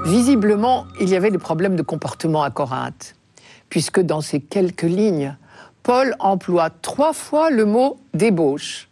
Visiblement, 0.05 0.85
il 1.01 1.09
y 1.09 1.15
avait 1.15 1.31
des 1.31 1.39
problèmes 1.39 1.75
de 1.75 1.81
comportement 1.81 2.43
à 2.43 2.51
Corinthe, 2.51 3.15
puisque 3.69 3.99
dans 3.99 4.21
ces 4.21 4.39
quelques 4.39 4.83
lignes, 4.83 5.35
Paul 5.83 6.15
emploie 6.19 6.69
trois 6.69 7.13
fois 7.13 7.49
le 7.49 7.65
mot 7.65 7.99
débauche. 8.13 8.89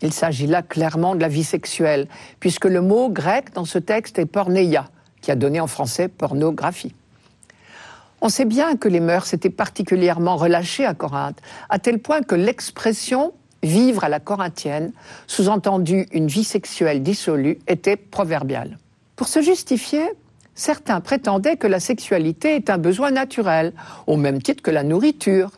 Il 0.00 0.12
s'agit 0.12 0.46
là 0.46 0.62
clairement 0.62 1.14
de 1.14 1.20
la 1.20 1.28
vie 1.28 1.44
sexuelle, 1.44 2.08
puisque 2.40 2.64
le 2.64 2.80
mot 2.80 3.08
grec 3.08 3.52
dans 3.54 3.64
ce 3.64 3.78
texte 3.78 4.18
est 4.18 4.26
porneia, 4.26 4.88
qui 5.20 5.30
a 5.30 5.36
donné 5.36 5.60
en 5.60 5.68
français 5.68 6.08
pornographie. 6.08 6.94
On 8.20 8.28
sait 8.28 8.44
bien 8.44 8.76
que 8.76 8.88
les 8.88 9.00
mœurs 9.00 9.32
étaient 9.32 9.50
particulièrement 9.50 10.36
relâchées 10.36 10.86
à 10.86 10.94
Corinthe, 10.94 11.40
à 11.68 11.78
tel 11.78 11.98
point 12.00 12.22
que 12.22 12.34
l'expression 12.34 13.32
vivre 13.62 14.02
à 14.02 14.08
la 14.08 14.20
corinthienne, 14.20 14.92
sous-entendu 15.26 16.08
une 16.12 16.26
vie 16.26 16.44
sexuelle 16.44 17.02
dissolue, 17.02 17.58
était 17.68 17.96
proverbiale. 17.96 18.78
Pour 19.14 19.28
se 19.28 19.40
justifier, 19.40 20.04
certains 20.54 21.00
prétendaient 21.00 21.56
que 21.56 21.68
la 21.68 21.78
sexualité 21.80 22.56
est 22.56 22.70
un 22.70 22.78
besoin 22.78 23.12
naturel, 23.12 23.72
au 24.06 24.16
même 24.16 24.42
titre 24.42 24.62
que 24.62 24.70
la 24.70 24.82
nourriture, 24.82 25.50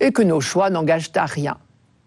et 0.00 0.12
que 0.12 0.22
nos 0.22 0.40
choix 0.40 0.70
n'engagent 0.70 1.10
à 1.14 1.26
rien. 1.26 1.56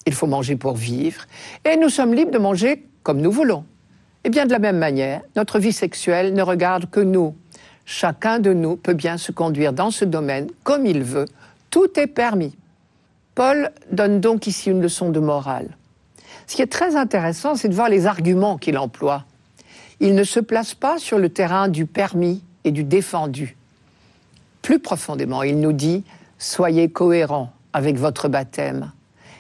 Il 0.05 0.13
faut 0.13 0.27
manger 0.27 0.55
pour 0.55 0.75
vivre, 0.75 1.25
et 1.63 1.77
nous 1.77 1.89
sommes 1.89 2.13
libres 2.13 2.31
de 2.31 2.37
manger 2.37 2.85
comme 3.03 3.21
nous 3.21 3.31
voulons. 3.31 3.65
Et 4.23 4.29
bien 4.29 4.45
de 4.45 4.51
la 4.51 4.59
même 4.59 4.77
manière, 4.77 5.21
notre 5.35 5.59
vie 5.59 5.73
sexuelle 5.73 6.33
ne 6.33 6.41
regarde 6.41 6.89
que 6.89 6.99
nous. 6.99 7.35
Chacun 7.85 8.39
de 8.39 8.53
nous 8.53 8.75
peut 8.75 8.93
bien 8.93 9.17
se 9.17 9.31
conduire 9.31 9.73
dans 9.73 9.91
ce 9.91 10.05
domaine 10.05 10.47
comme 10.63 10.85
il 10.85 11.03
veut. 11.03 11.25
Tout 11.69 11.99
est 11.99 12.07
permis. 12.07 12.55
Paul 13.35 13.71
donne 13.91 14.21
donc 14.21 14.47
ici 14.47 14.71
une 14.71 14.81
leçon 14.81 15.09
de 15.09 15.19
morale. 15.19 15.77
Ce 16.47 16.55
qui 16.55 16.61
est 16.61 16.71
très 16.71 16.95
intéressant, 16.95 17.55
c'est 17.55 17.69
de 17.69 17.75
voir 17.75 17.89
les 17.89 18.07
arguments 18.07 18.57
qu'il 18.57 18.77
emploie. 18.77 19.25
Il 19.99 20.15
ne 20.15 20.23
se 20.23 20.39
place 20.39 20.73
pas 20.73 20.97
sur 20.97 21.19
le 21.19 21.29
terrain 21.29 21.67
du 21.67 21.85
permis 21.85 22.43
et 22.63 22.71
du 22.71 22.83
défendu. 22.83 23.55
Plus 24.61 24.79
profondément, 24.79 25.43
il 25.43 25.59
nous 25.59 25.73
dit 25.73 26.03
Soyez 26.37 26.89
cohérents 26.89 27.51
avec 27.75 27.97
votre 27.97 28.29
baptême. 28.29 28.93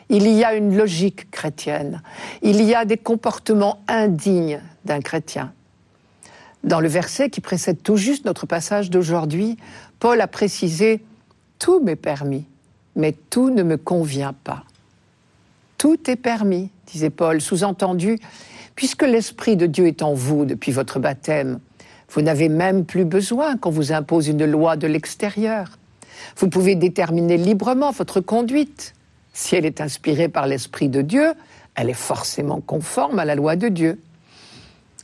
Il 0.09 0.27
y 0.27 0.43
a 0.43 0.55
une 0.55 0.75
logique 0.75 1.31
chrétienne. 1.31 2.01
Il 2.41 2.61
y 2.61 2.75
a 2.75 2.83
des 2.83 2.97
comportements 2.97 3.79
indignes 3.87 4.59
d'un 4.83 4.99
chrétien. 4.99 5.53
Dans 6.65 6.81
le 6.81 6.89
verset 6.89 7.29
qui 7.29 7.39
précède 7.39 7.81
tout 7.81 7.95
juste 7.95 8.25
notre 8.25 8.45
passage 8.45 8.89
d'aujourd'hui, 8.89 9.55
Paul 9.99 10.19
a 10.19 10.27
précisé 10.27 11.01
Tout 11.59 11.79
m'est 11.79 11.95
permis, 11.95 12.43
mais 12.97 13.13
tout 13.13 13.51
ne 13.51 13.63
me 13.63 13.77
convient 13.77 14.33
pas. 14.43 14.65
Tout 15.77 16.09
est 16.09 16.17
permis, 16.17 16.71
disait 16.87 17.09
Paul, 17.09 17.39
sous-entendu, 17.39 18.19
puisque 18.75 19.03
l'Esprit 19.03 19.55
de 19.55 19.65
Dieu 19.65 19.87
est 19.87 20.01
en 20.01 20.13
vous 20.13 20.43
depuis 20.43 20.73
votre 20.73 20.99
baptême, 20.99 21.61
vous 22.09 22.21
n'avez 22.21 22.49
même 22.49 22.83
plus 22.83 23.05
besoin 23.05 23.55
qu'on 23.55 23.69
vous 23.69 23.93
impose 23.93 24.27
une 24.27 24.45
loi 24.45 24.75
de 24.75 24.87
l'extérieur. 24.87 25.77
Vous 26.37 26.49
pouvez 26.49 26.75
déterminer 26.75 27.37
librement 27.37 27.91
votre 27.91 28.21
conduite. 28.21 28.93
Si 29.33 29.55
elle 29.55 29.65
est 29.65 29.81
inspirée 29.81 30.29
par 30.29 30.47
l'Esprit 30.47 30.89
de 30.89 31.01
Dieu, 31.01 31.33
elle 31.75 31.89
est 31.89 31.93
forcément 31.93 32.61
conforme 32.61 33.19
à 33.19 33.25
la 33.25 33.35
loi 33.35 33.55
de 33.55 33.67
Dieu. 33.67 34.01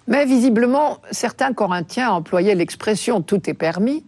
Mais 0.08 0.26
visiblement, 0.26 1.00
certains 1.12 1.54
Corinthiens 1.54 2.12
employaient 2.12 2.56
l'expression 2.56 3.22
tout 3.22 3.50
est 3.50 3.54
permis 3.54 4.04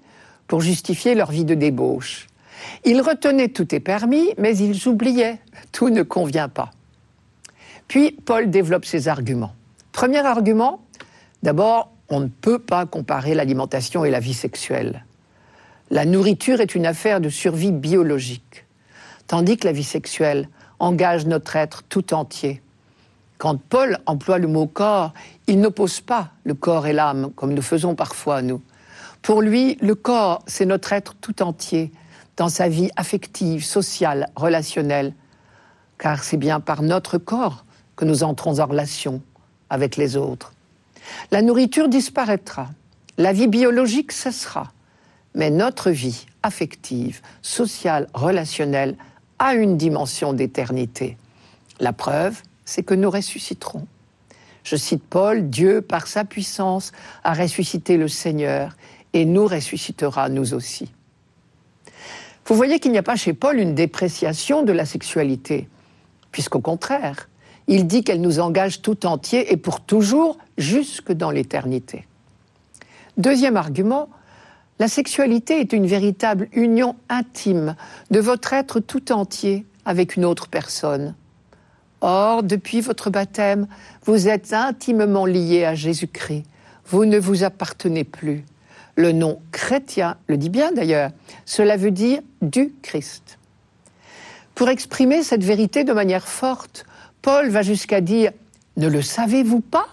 pour 0.48 0.62
justifier 0.62 1.16
leur 1.16 1.32
vie 1.32 1.46
de 1.46 1.56
débauche. 1.56 2.28
Ils 2.86 3.02
retenaient 3.02 3.50
tout 3.50 3.74
est 3.76 3.80
permis, 3.80 4.34
mais 4.38 4.58
ils 4.58 4.88
oubliaient 4.88 5.40
tout 5.72 5.90
ne 5.90 6.04
convient 6.04 6.50
pas. 6.50 6.72
Puis 7.88 8.12
Paul 8.12 8.50
développe 8.50 8.86
ses 8.86 9.08
arguments. 9.08 9.54
Premier 9.92 10.26
argument, 10.26 10.82
d'abord, 11.44 11.92
on 12.10 12.20
ne 12.20 12.28
peut 12.28 12.60
pas 12.60 12.86
comparer 12.86 13.34
l'alimentation 13.34 14.06
et 14.06 14.12
la 14.12 14.20
vie 14.20 14.34
sexuelle. 14.34 15.06
La 15.94 16.06
nourriture 16.06 16.60
est 16.60 16.74
une 16.74 16.88
affaire 16.88 17.22
de 17.22 17.30
survie 17.30 17.72
biologique, 17.72 18.66
tandis 19.28 19.58
que 19.58 19.68
la 19.68 19.74
vie 19.74 19.84
sexuelle 19.84 20.50
engage 20.80 21.28
notre 21.28 21.56
être 21.56 21.84
tout 21.84 22.16
entier. 22.16 22.64
Quand 23.38 23.62
Paul 23.62 24.00
emploie 24.08 24.40
le 24.40 24.48
mot 24.48 24.66
corps, 24.66 25.14
il 25.46 25.60
n'oppose 25.60 26.02
pas 26.02 26.32
le 26.46 26.56
corps 26.56 26.88
et 26.88 26.94
l'âme, 26.94 27.30
comme 27.36 27.54
nous 27.54 27.62
faisons 27.62 27.94
parfois, 27.94 28.42
nous. 28.42 28.60
Pour 29.22 29.44
lui, 29.44 29.78
le 29.82 29.94
corps, 29.94 30.42
c'est 30.48 30.66
notre 30.66 30.94
être 30.94 31.14
tout 31.14 31.44
entier, 31.44 31.92
dans 32.38 32.50
sa 32.50 32.68
vie 32.70 32.90
affective, 32.96 33.64
sociale, 33.64 34.30
relationnelle, 34.36 35.14
car 36.00 36.24
c'est 36.24 36.38
bien 36.38 36.60
par 36.60 36.82
notre 36.82 37.20
corps 37.20 37.66
que 37.96 38.06
nous 38.06 38.24
entrons 38.24 38.60
en 38.60 38.66
relation 38.66 39.22
avec 39.70 39.98
les 39.98 40.18
autres. 40.18 40.54
La 41.30 41.44
nourriture 41.44 41.88
disparaîtra, 41.88 42.72
la 43.20 43.32
vie 43.32 43.48
biologique 43.48 44.12
cessera, 44.12 44.72
mais 45.36 45.50
notre 45.50 45.90
vie 45.92 46.26
affective, 46.44 47.22
sociale, 47.42 48.08
relationnelle 48.14 48.96
a 49.40 49.56
une 49.56 49.78
dimension 49.78 50.34
d'éternité. 50.34 51.18
La 51.80 51.94
preuve, 51.94 52.42
c'est 52.66 52.84
que 52.84 52.94
nous 52.94 53.10
ressusciterons. 53.10 53.88
Je 54.64 54.76
cite 54.76 55.04
Paul, 55.04 55.50
Dieu, 55.50 55.82
par 55.82 56.08
sa 56.08 56.24
puissance, 56.24 56.92
a 57.24 57.34
ressuscité 57.34 57.98
le 57.98 58.08
Seigneur 58.08 58.78
et 59.14 59.26
nous 59.26 59.46
ressuscitera 59.46 60.30
nous 60.30 60.54
aussi. 60.54 60.92
Vous 62.46 62.56
voyez 62.56 62.80
qu'il 62.80 62.92
n'y 62.92 62.98
a 62.98 63.04
pas 63.04 63.16
chez 63.16 63.34
Paul 63.34 63.58
une 63.58 63.76
dépréciation 63.76 64.64
de 64.64 64.72
la 64.72 64.86
sexualité, 64.86 65.68
puisqu'au 66.32 66.60
contraire, 66.60 67.30
il 67.68 67.88
dit 67.88 68.04
qu'elle 68.04 68.22
nous 68.22 68.40
engage 68.40 68.82
tout 68.82 69.06
entier 69.06 69.52
et 69.52 69.58
pour 69.58 69.82
toujours 69.82 70.38
jusque 70.58 71.12
dans 71.14 71.32
l'éternité. 71.32 72.06
Deuxième 73.18 73.58
argument, 73.58 74.10
la 74.84 74.90
sexualité 74.90 75.62
est 75.62 75.72
une 75.72 75.88
véritable 75.88 76.50
union 76.52 76.98
intime 77.08 77.78
de 78.12 78.20
votre 78.20 78.52
être 78.52 78.82
tout 78.82 79.14
entier 79.14 79.66
avec 79.86 80.18
une 80.18 80.26
autre 80.26 80.50
personne. 80.50 81.16
Or, 82.02 82.44
depuis 82.44 82.82
votre 82.82 83.10
baptême, 83.10 83.68
vous 84.06 84.28
êtes 84.28 84.52
intimement 84.52 85.26
lié 85.26 85.64
à 85.64 85.74
Jésus-Christ. 85.74 86.44
Vous 86.86 87.06
ne 87.06 87.18
vous 87.18 87.46
appartenez 87.46 88.04
plus. 88.04 88.44
Le 88.98 89.14
nom 89.14 89.40
chrétien 89.54 90.18
le 90.28 90.36
dit 90.36 90.50
bien 90.50 90.74
d'ailleurs. 90.74 91.12
Cela 91.46 91.78
veut 91.78 91.92
dire 91.92 92.20
du 92.42 92.74
Christ. 92.82 93.40
Pour 94.54 94.68
exprimer 94.68 95.24
cette 95.24 95.46
vérité 95.46 95.86
de 95.86 95.94
manière 95.94 96.28
forte, 96.28 96.86
Paul 97.22 97.48
va 97.48 97.62
jusqu'à 97.62 98.02
dire 98.02 98.34
Ne 98.76 98.90
le 98.90 99.02
savez-vous 99.02 99.62
pas? 99.62 99.88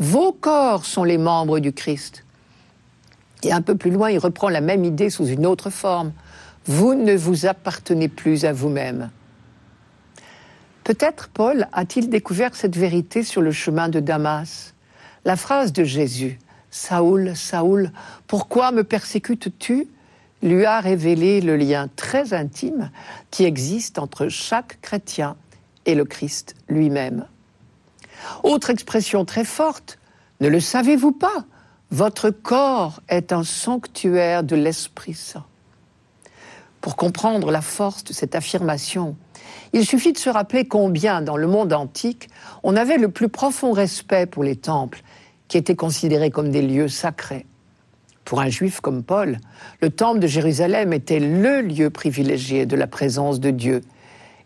Vos 0.00 0.32
corps 0.32 0.84
sont 0.84 1.04
les 1.04 1.16
membres 1.16 1.60
du 1.60 1.72
Christ. 1.72 2.25
Et 3.42 3.52
un 3.52 3.62
peu 3.62 3.76
plus 3.76 3.90
loin, 3.90 4.10
il 4.10 4.18
reprend 4.18 4.48
la 4.48 4.60
même 4.60 4.84
idée 4.84 5.10
sous 5.10 5.26
une 5.26 5.46
autre 5.46 5.70
forme. 5.70 6.12
Vous 6.66 6.94
ne 6.94 7.14
vous 7.14 7.46
appartenez 7.46 8.08
plus 8.08 8.44
à 8.44 8.52
vous-même. 8.52 9.10
Peut-être 10.84 11.28
Paul 11.28 11.66
a-t-il 11.72 12.08
découvert 12.08 12.54
cette 12.54 12.76
vérité 12.76 13.22
sur 13.22 13.42
le 13.42 13.50
chemin 13.50 13.88
de 13.88 14.00
Damas. 14.00 14.74
La 15.24 15.36
phrase 15.36 15.72
de 15.72 15.84
Jésus 15.84 16.38
Saoul, 16.70 17.34
Saoul, 17.34 17.90
pourquoi 18.26 18.70
me 18.72 18.84
persécutes-tu? 18.84 19.88
lui 20.42 20.64
a 20.64 20.80
révélé 20.80 21.40
le 21.40 21.56
lien 21.56 21.88
très 21.96 22.34
intime 22.34 22.90
qui 23.30 23.44
existe 23.44 23.98
entre 23.98 24.28
chaque 24.28 24.80
chrétien 24.80 25.36
et 25.86 25.94
le 25.94 26.04
Christ 26.04 26.54
lui-même. 26.68 27.26
Autre 28.42 28.70
expression 28.70 29.24
très 29.24 29.44
forte, 29.44 29.98
ne 30.40 30.48
le 30.48 30.60
savez-vous 30.60 31.12
pas? 31.12 31.44
Votre 31.92 32.30
corps 32.30 33.00
est 33.08 33.32
un 33.32 33.44
sanctuaire 33.44 34.42
de 34.42 34.56
l'Esprit 34.56 35.14
Saint. 35.14 35.44
Pour 36.80 36.96
comprendre 36.96 37.52
la 37.52 37.60
force 37.60 38.02
de 38.02 38.12
cette 38.12 38.34
affirmation, 38.34 39.16
il 39.72 39.86
suffit 39.86 40.12
de 40.12 40.18
se 40.18 40.28
rappeler 40.28 40.66
combien, 40.66 41.22
dans 41.22 41.36
le 41.36 41.46
monde 41.46 41.72
antique, 41.72 42.28
on 42.64 42.76
avait 42.76 42.98
le 42.98 43.08
plus 43.08 43.28
profond 43.28 43.70
respect 43.70 44.26
pour 44.26 44.42
les 44.42 44.56
temples 44.56 45.02
qui 45.46 45.58
étaient 45.58 45.76
considérés 45.76 46.30
comme 46.30 46.50
des 46.50 46.62
lieux 46.62 46.88
sacrés. 46.88 47.46
Pour 48.24 48.40
un 48.40 48.48
juif 48.48 48.80
comme 48.80 49.04
Paul, 49.04 49.38
le 49.80 49.90
temple 49.90 50.18
de 50.18 50.26
Jérusalem 50.26 50.92
était 50.92 51.20
le 51.20 51.60
lieu 51.60 51.90
privilégié 51.90 52.66
de 52.66 52.74
la 52.74 52.88
présence 52.88 53.38
de 53.38 53.50
Dieu. 53.50 53.82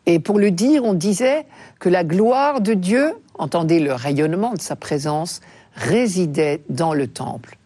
Et 0.04 0.18
pour 0.18 0.38
le 0.38 0.50
dire, 0.50 0.84
on 0.84 0.92
disait 0.92 1.46
que 1.78 1.88
la 1.88 2.04
gloire 2.04 2.60
de 2.60 2.74
Dieu, 2.74 3.14
entendez 3.38 3.80
le 3.80 3.94
rayonnement 3.94 4.52
de 4.52 4.60
sa 4.60 4.76
présence, 4.76 5.40
résidait 5.74 6.62
dans 6.68 6.94
le 6.94 7.06
temple. 7.06 7.56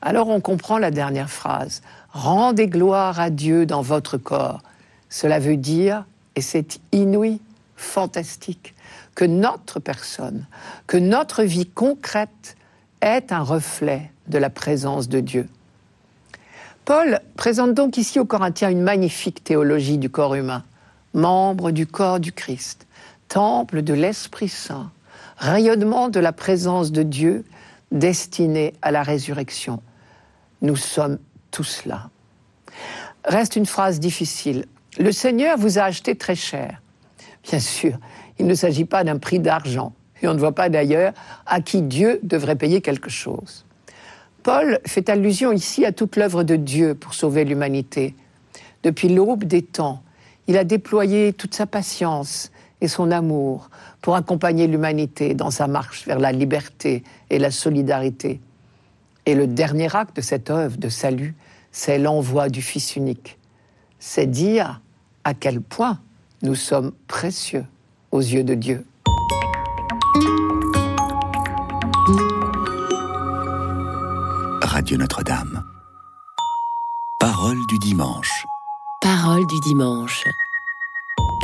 Alors 0.00 0.28
on 0.28 0.40
comprend 0.40 0.78
la 0.78 0.90
dernière 0.90 1.30
phrase. 1.30 1.82
Rendez 2.10 2.66
gloire 2.66 3.20
à 3.20 3.30
Dieu 3.30 3.66
dans 3.66 3.82
votre 3.82 4.18
corps. 4.18 4.62
Cela 5.08 5.38
veut 5.38 5.56
dire, 5.56 6.04
et 6.36 6.40
c'est 6.40 6.80
inouï, 6.92 7.40
fantastique, 7.76 8.74
que 9.14 9.24
notre 9.24 9.78
personne, 9.78 10.46
que 10.86 10.96
notre 10.96 11.42
vie 11.42 11.66
concrète 11.66 12.56
est 13.00 13.32
un 13.32 13.42
reflet 13.42 14.10
de 14.28 14.38
la 14.38 14.50
présence 14.50 15.08
de 15.08 15.20
Dieu. 15.20 15.48
Paul 16.84 17.20
présente 17.36 17.74
donc 17.74 17.96
ici 17.96 18.18
aux 18.18 18.24
Corinthiens 18.24 18.70
une 18.70 18.82
magnifique 18.82 19.44
théologie 19.44 19.98
du 19.98 20.10
corps 20.10 20.34
humain, 20.34 20.64
membre 21.14 21.70
du 21.70 21.86
corps 21.86 22.18
du 22.18 22.32
Christ, 22.32 22.86
temple 23.28 23.82
de 23.82 23.94
l'Esprit 23.94 24.48
Saint, 24.48 24.90
rayonnement 25.42 26.08
de 26.08 26.20
la 26.20 26.32
présence 26.32 26.92
de 26.92 27.02
Dieu 27.02 27.44
destiné 27.90 28.74
à 28.80 28.92
la 28.92 29.02
résurrection. 29.02 29.82
Nous 30.62 30.76
sommes 30.76 31.18
tous 31.50 31.84
là. 31.84 32.10
Reste 33.24 33.56
une 33.56 33.66
phrase 33.66 33.98
difficile. 33.98 34.66
Le 34.98 35.10
Seigneur 35.10 35.58
vous 35.58 35.78
a 35.78 35.82
acheté 35.82 36.14
très 36.14 36.36
cher. 36.36 36.80
Bien 37.42 37.58
sûr, 37.58 37.98
il 38.38 38.46
ne 38.46 38.54
s'agit 38.54 38.84
pas 38.84 39.02
d'un 39.02 39.18
prix 39.18 39.40
d'argent. 39.40 39.92
Et 40.22 40.28
on 40.28 40.34
ne 40.34 40.38
voit 40.38 40.54
pas 40.54 40.68
d'ailleurs 40.68 41.12
à 41.44 41.60
qui 41.60 41.82
Dieu 41.82 42.20
devrait 42.22 42.54
payer 42.54 42.80
quelque 42.80 43.10
chose. 43.10 43.64
Paul 44.44 44.78
fait 44.86 45.08
allusion 45.08 45.50
ici 45.50 45.84
à 45.84 45.90
toute 45.90 46.14
l'œuvre 46.14 46.44
de 46.44 46.54
Dieu 46.54 46.94
pour 46.94 47.14
sauver 47.14 47.44
l'humanité. 47.44 48.14
Depuis 48.84 49.08
l'aube 49.08 49.42
des 49.42 49.62
temps, 49.62 50.04
il 50.46 50.56
a 50.56 50.62
déployé 50.62 51.32
toute 51.32 51.54
sa 51.54 51.66
patience 51.66 52.52
et 52.82 52.88
son 52.88 53.12
amour 53.12 53.70
pour 54.02 54.16
accompagner 54.16 54.66
l'humanité 54.66 55.34
dans 55.34 55.52
sa 55.52 55.68
marche 55.68 56.04
vers 56.04 56.18
la 56.18 56.32
liberté 56.32 57.04
et 57.30 57.38
la 57.38 57.52
solidarité. 57.52 58.40
Et 59.24 59.36
le 59.36 59.46
dernier 59.46 59.94
acte 59.94 60.16
de 60.16 60.20
cette 60.20 60.50
œuvre 60.50 60.76
de 60.76 60.88
salut, 60.88 61.34
c'est 61.70 61.98
l'envoi 61.98 62.48
du 62.48 62.60
Fils 62.60 62.96
unique. 62.96 63.38
C'est 64.00 64.26
dire 64.26 64.80
à 65.22 65.32
quel 65.32 65.60
point 65.60 66.00
nous 66.42 66.56
sommes 66.56 66.90
précieux 67.06 67.64
aux 68.10 68.20
yeux 68.20 68.42
de 68.42 68.54
Dieu. 68.54 68.84
Radio 74.60 74.96
Notre-Dame. 74.96 75.62
Parole 77.20 77.58
du 77.68 77.78
dimanche. 77.78 78.44
Parole 79.00 79.46
du 79.46 79.60
dimanche. 79.60 80.24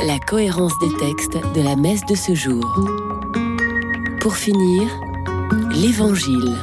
La 0.01 0.17
cohérence 0.17 0.71
des 0.79 0.95
textes 0.97 1.37
de 1.53 1.61
la 1.61 1.75
messe 1.75 2.05
de 2.05 2.15
ce 2.15 2.33
jour. 2.33 2.63
Pour 4.21 4.37
finir, 4.37 4.87
l'Évangile. 5.71 6.55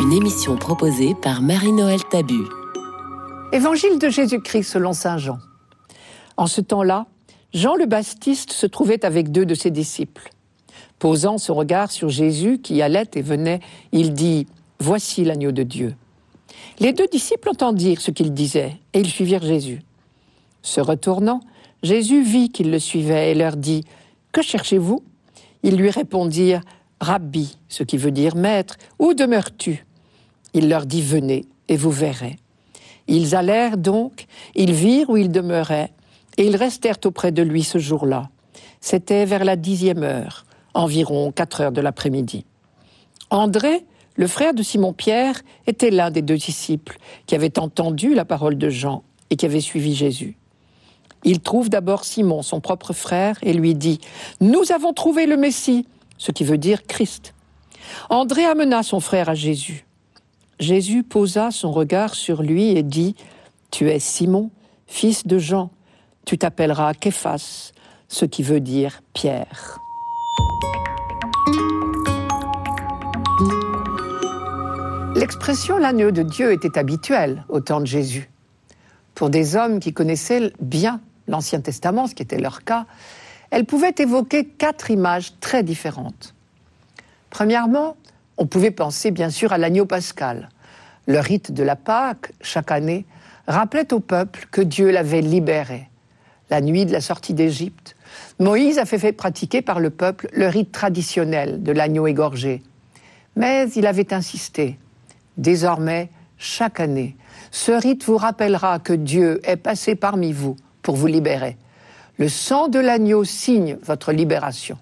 Une 0.00 0.12
émission 0.12 0.56
proposée 0.56 1.16
par 1.16 1.42
Marie-Noël 1.42 1.98
Tabu. 2.08 2.44
Évangile 3.52 3.98
de 3.98 4.08
Jésus-Christ 4.10 4.62
selon 4.62 4.92
Saint 4.92 5.18
Jean. 5.18 5.38
En 6.36 6.46
ce 6.46 6.60
temps-là, 6.60 7.06
Jean 7.52 7.74
le 7.74 7.86
Baptiste 7.86 8.52
se 8.52 8.66
trouvait 8.66 9.04
avec 9.04 9.32
deux 9.32 9.44
de 9.44 9.56
ses 9.56 9.72
disciples. 9.72 10.30
Posant 11.00 11.38
son 11.38 11.54
regard 11.54 11.90
sur 11.90 12.10
Jésus 12.10 12.60
qui 12.60 12.80
allait 12.80 13.10
et 13.14 13.22
venait, 13.22 13.58
il 13.90 14.14
dit 14.14 14.46
Voici 14.78 15.24
l'agneau 15.24 15.50
de 15.50 15.64
Dieu. 15.64 15.96
Les 16.78 16.92
deux 16.92 17.08
disciples 17.08 17.48
entendirent 17.48 18.00
ce 18.00 18.12
qu'il 18.12 18.32
disait 18.32 18.76
et 18.92 19.00
ils 19.00 19.10
suivirent 19.10 19.42
Jésus. 19.42 19.82
Se 20.64 20.80
retournant, 20.80 21.40
Jésus 21.82 22.22
vit 22.22 22.48
qu'ils 22.48 22.70
le 22.70 22.78
suivaient 22.78 23.30
et 23.30 23.34
leur 23.34 23.56
dit 23.56 23.84
Que 24.32 24.40
cherchez-vous? 24.40 25.04
Ils 25.62 25.76
lui 25.76 25.90
répondirent 25.90 26.62
Rabbi, 27.00 27.58
ce 27.68 27.82
qui 27.82 27.98
veut 27.98 28.10
dire 28.10 28.34
maître, 28.34 28.76
où 28.98 29.12
demeures-tu? 29.12 29.84
Il 30.54 30.70
leur 30.70 30.86
dit 30.86 31.02
Venez 31.02 31.44
et 31.68 31.76
vous 31.76 31.90
verrez. 31.90 32.36
Ils 33.08 33.36
allèrent 33.36 33.76
donc, 33.76 34.24
ils 34.54 34.72
virent 34.72 35.10
où 35.10 35.18
il 35.18 35.30
demeurait, 35.30 35.92
et 36.38 36.46
ils 36.46 36.56
restèrent 36.56 36.98
auprès 37.04 37.30
de 37.30 37.42
lui 37.42 37.62
ce 37.62 37.76
jour-là. 37.76 38.30
C'était 38.80 39.26
vers 39.26 39.44
la 39.44 39.56
dixième 39.56 40.02
heure, 40.02 40.46
environ 40.72 41.30
quatre 41.30 41.60
heures 41.60 41.72
de 41.72 41.82
l'après-midi. 41.82 42.46
André, 43.28 43.84
le 44.16 44.26
frère 44.26 44.54
de 44.54 44.62
Simon-Pierre, 44.62 45.42
était 45.66 45.90
l'un 45.90 46.10
des 46.10 46.22
deux 46.22 46.38
disciples 46.38 46.96
qui 47.26 47.34
avaient 47.34 47.58
entendu 47.58 48.14
la 48.14 48.24
parole 48.24 48.56
de 48.56 48.70
Jean 48.70 49.04
et 49.28 49.36
qui 49.36 49.44
avaient 49.44 49.60
suivi 49.60 49.94
Jésus. 49.94 50.38
Il 51.24 51.40
trouve 51.40 51.70
d'abord 51.70 52.04
Simon, 52.04 52.42
son 52.42 52.60
propre 52.60 52.92
frère, 52.92 53.38
et 53.42 53.54
lui 53.54 53.74
dit 53.74 54.00
Nous 54.40 54.72
avons 54.72 54.92
trouvé 54.92 55.26
le 55.26 55.36
Messie, 55.36 55.86
ce 56.18 56.32
qui 56.32 56.44
veut 56.44 56.58
dire 56.58 56.86
Christ. 56.86 57.34
André 58.10 58.44
amena 58.44 58.82
son 58.82 59.00
frère 59.00 59.28
à 59.28 59.34
Jésus. 59.34 59.86
Jésus 60.60 61.02
posa 61.02 61.50
son 61.50 61.72
regard 61.72 62.14
sur 62.14 62.42
lui 62.42 62.76
et 62.76 62.82
dit 62.82 63.16
Tu 63.70 63.90
es 63.90 63.98
Simon, 63.98 64.50
fils 64.86 65.26
de 65.26 65.38
Jean, 65.38 65.70
tu 66.26 66.38
t'appelleras 66.38 66.94
Képhas, 66.94 67.72
ce 68.08 68.24
qui 68.24 68.42
veut 68.42 68.60
dire 68.60 69.00
Pierre. 69.14 69.78
L'expression 75.16 75.78
l'agneau 75.78 76.10
de 76.10 76.22
Dieu 76.22 76.52
était 76.52 76.78
habituelle 76.78 77.44
au 77.48 77.60
temps 77.60 77.80
de 77.80 77.86
Jésus. 77.86 78.30
Pour 79.14 79.30
des 79.30 79.56
hommes 79.56 79.80
qui 79.80 79.92
connaissaient 79.92 80.52
bien 80.60 81.00
l'Ancien 81.28 81.60
Testament, 81.60 82.06
ce 82.06 82.14
qui 82.14 82.22
était 82.22 82.38
leur 82.38 82.64
cas, 82.64 82.86
elle 83.50 83.64
pouvait 83.64 83.94
évoquer 83.98 84.44
quatre 84.44 84.90
images 84.90 85.32
très 85.40 85.62
différentes. 85.62 86.34
Premièrement, 87.30 87.96
on 88.36 88.46
pouvait 88.46 88.70
penser 88.70 89.10
bien 89.10 89.30
sûr 89.30 89.52
à 89.52 89.58
l'agneau 89.58 89.86
pascal. 89.86 90.48
Le 91.06 91.20
rite 91.20 91.52
de 91.52 91.62
la 91.62 91.76
Pâque, 91.76 92.32
chaque 92.40 92.70
année, 92.70 93.06
rappelait 93.46 93.92
au 93.92 94.00
peuple 94.00 94.46
que 94.50 94.60
Dieu 94.60 94.90
l'avait 94.90 95.20
libéré. 95.20 95.88
La 96.50 96.60
nuit 96.60 96.86
de 96.86 96.92
la 96.92 97.00
sortie 97.00 97.34
d'Égypte, 97.34 97.96
Moïse 98.38 98.78
a 98.78 98.84
fait 98.84 99.12
pratiquer 99.12 99.62
par 99.62 99.80
le 99.80 99.90
peuple 99.90 100.28
le 100.32 100.48
rite 100.48 100.72
traditionnel 100.72 101.62
de 101.62 101.72
l'agneau 101.72 102.06
égorgé. 102.06 102.62
Mais 103.36 103.68
il 103.70 103.86
avait 103.86 104.12
insisté. 104.12 104.78
Désormais, 105.36 106.10
chaque 106.38 106.80
année, 106.80 107.16
ce 107.50 107.72
rite 107.72 108.04
vous 108.04 108.16
rappellera 108.16 108.78
que 108.78 108.92
Dieu 108.92 109.40
est 109.44 109.56
passé 109.56 109.94
parmi 109.94 110.32
vous 110.32 110.56
pour 110.84 110.94
vous 110.94 111.08
libérer. 111.08 111.56
Le 112.18 112.28
sang 112.28 112.68
de 112.68 112.78
l'agneau 112.78 113.24
signe 113.24 113.76
votre 113.82 114.12
libération. 114.12 114.78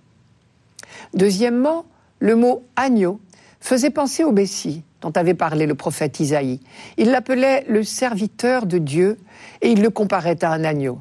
Deuxièmement, 1.14 1.86
le 2.18 2.36
mot 2.36 2.64
agneau 2.76 3.20
faisait 3.60 3.90
penser 3.90 4.24
au 4.24 4.32
Messie 4.32 4.82
dont 5.00 5.12
avait 5.12 5.34
parlé 5.34 5.64
le 5.66 5.74
prophète 5.74 6.20
Isaïe. 6.20 6.60
Il 6.98 7.10
l'appelait 7.10 7.64
le 7.68 7.82
serviteur 7.82 8.66
de 8.66 8.76
Dieu 8.78 9.18
et 9.62 9.70
il 9.70 9.80
le 9.80 9.88
comparait 9.88 10.44
à 10.44 10.52
un 10.52 10.64
agneau. 10.64 11.00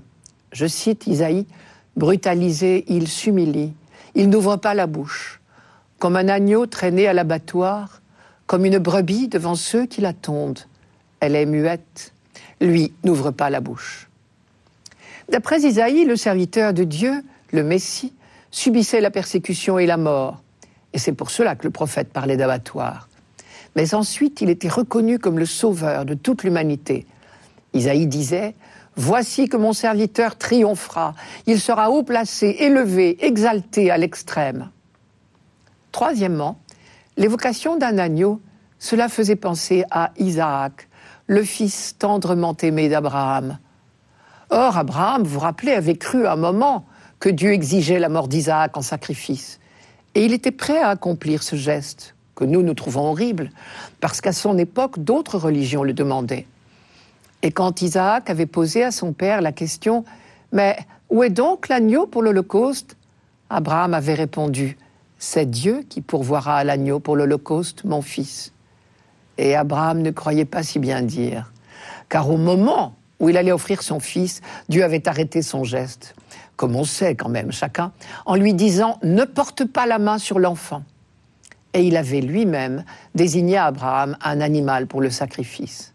Je 0.54 0.68
cite 0.68 1.08
Isaïe, 1.08 1.46
Brutalisé, 1.98 2.86
il 2.88 3.08
s'humilie, 3.10 3.74
il 4.16 4.30
n'ouvre 4.30 4.56
pas 4.56 4.74
la 4.74 4.88
bouche, 4.88 5.42
comme 6.00 6.16
un 6.16 6.30
agneau 6.30 6.66
traîné 6.66 7.06
à 7.08 7.14
l'abattoir, 7.14 8.02
comme 8.48 8.66
une 8.66 8.78
brebis 8.78 9.28
devant 9.28 9.56
ceux 9.56 9.86
qui 9.86 10.00
la 10.00 10.14
tondent. 10.14 10.62
Elle 11.20 11.36
est 11.36 11.46
muette, 11.46 12.14
lui 12.62 12.94
n'ouvre 13.04 13.32
pas 13.32 13.50
la 13.50 13.60
bouche. 13.60 14.08
D'après 15.32 15.62
Isaïe, 15.62 16.04
le 16.04 16.18
serviteur 16.18 16.74
de 16.74 16.84
Dieu, 16.84 17.24
le 17.54 17.64
Messie, 17.64 18.14
subissait 18.52 19.00
la 19.00 19.12
persécution 19.12 19.80
et 19.80 19.86
la 19.86 19.96
mort. 19.96 20.44
Et 20.92 21.00
c'est 21.00 21.14
pour 21.14 21.32
cela 21.32 21.56
que 21.56 21.64
le 21.64 21.70
prophète 21.70 22.12
parlait 22.12 22.36
d'abattoir. 22.36 23.08
Mais 23.78 23.94
ensuite, 23.94 24.42
il 24.42 24.50
était 24.50 24.68
reconnu 24.68 25.20
comme 25.20 25.40
le 25.40 25.46
sauveur 25.46 26.04
de 26.04 26.16
toute 26.16 26.44
l'humanité. 26.44 27.06
Isaïe 27.74 28.08
disait 28.08 28.56
Voici 28.98 29.48
que 29.48 29.56
mon 29.56 29.72
serviteur 29.72 30.38
triomphera, 30.38 31.16
il 31.48 31.62
sera 31.62 31.92
haut 31.92 32.04
placé, 32.04 32.58
élevé, 32.60 33.26
exalté 33.26 33.90
à 33.90 33.98
l'extrême. 33.98 34.70
Troisièmement, 35.94 36.60
l'évocation 37.16 37.78
d'un 37.78 37.98
agneau, 38.00 38.42
cela 38.80 39.08
faisait 39.08 39.38
penser 39.38 39.86
à 39.92 40.12
Isaac, 40.18 40.90
le 41.28 41.44
fils 41.44 41.96
tendrement 41.98 42.58
aimé 42.62 42.90
d'Abraham. 42.90 43.60
Or, 44.54 44.78
Abraham, 44.78 45.24
vous 45.24 45.36
vous 45.36 45.40
rappelez, 45.40 45.72
avait 45.72 45.96
cru 45.96 46.28
un 46.28 46.36
moment 46.36 46.86
que 47.22 47.30
Dieu 47.30 47.54
exigeait 47.54 48.00
la 48.00 48.10
mort 48.10 48.28
d'Isaac 48.28 48.76
en 48.76 48.82
sacrifice. 48.82 49.62
Et 50.14 50.26
il 50.26 50.34
était 50.34 50.52
prêt 50.52 50.80
à 50.80 50.90
accomplir 50.90 51.42
ce 51.42 51.56
geste, 51.56 52.16
que 52.36 52.44
nous 52.44 52.62
nous 52.62 52.74
trouvons 52.74 53.12
horrible, 53.12 53.50
parce 54.02 54.20
qu'à 54.20 54.34
son 54.34 54.58
époque, 54.58 55.00
d'autres 55.00 55.38
religions 55.38 55.84
le 55.84 55.94
demandaient. 55.94 56.48
Et 57.44 57.52
quand 57.52 57.82
Isaac 57.82 58.30
avait 58.30 58.46
posé 58.46 58.84
à 58.84 58.92
son 58.92 59.14
père 59.14 59.40
la 59.40 59.54
question 59.54 60.04
Mais 60.52 60.78
où 61.10 61.24
est 61.24 61.30
donc 61.30 61.70
l'agneau 61.70 62.06
pour 62.06 62.22
l'Holocauste? 62.22 62.98
Abraham 63.50 63.94
avait 63.94 64.16
répondu 64.16 64.78
C'est 65.18 65.50
Dieu 65.50 65.86
qui 65.88 66.02
pourvoira 66.02 66.58
à 66.58 66.64
l'agneau 66.66 67.00
pour 67.00 67.16
l'Holocauste, 67.16 67.86
mon 67.86 68.02
fils. 68.02 68.52
Et 69.38 69.56
Abraham 69.56 70.02
ne 70.02 70.12
croyait 70.12 70.44
pas 70.44 70.62
si 70.62 70.78
bien 70.78 71.02
dire, 71.02 71.54
car 72.10 72.30
au 72.30 72.38
moment 72.38 72.96
où 73.22 73.30
il 73.30 73.38
allait 73.38 73.54
offrir 73.54 73.84
son 73.84 74.02
fils, 74.02 74.42
Dieu 74.68 74.84
avait 74.84 75.08
arrêté 75.08 75.42
son 75.42 75.64
geste, 75.64 76.16
comme 76.58 76.76
on 76.76 76.84
sait 76.84 77.16
quand 77.16 77.30
même 77.30 77.52
chacun, 77.52 77.94
en 78.26 78.36
lui 78.36 78.54
disant⁇ 78.54 79.00
Ne 79.08 79.24
porte 79.24 79.64
pas 79.64 79.86
la 79.86 80.00
main 80.00 80.18
sur 80.18 80.40
l'enfant⁇ 80.40 80.80
Et 81.76 81.84
il 81.84 81.96
avait 81.96 82.20
lui-même 82.20 82.84
désigné 83.16 83.58
à 83.58 83.68
Abraham 83.68 84.18
un 84.24 84.42
animal 84.42 84.88
pour 84.88 85.02
le 85.02 85.12
sacrifice. 85.12 85.94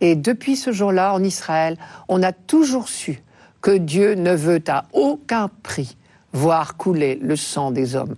Et 0.00 0.16
depuis 0.16 0.56
ce 0.56 0.72
jour-là, 0.72 1.14
en 1.14 1.22
Israël, 1.22 1.78
on 2.08 2.22
a 2.22 2.32
toujours 2.32 2.88
su 2.88 3.22
que 3.62 3.70
Dieu 3.70 4.14
ne 4.14 4.34
veut 4.34 4.62
à 4.66 4.84
aucun 4.92 5.48
prix 5.62 5.96
voir 6.32 6.76
couler 6.76 7.18
le 7.22 7.36
sang 7.36 7.70
des 7.70 7.96
hommes. 7.96 8.16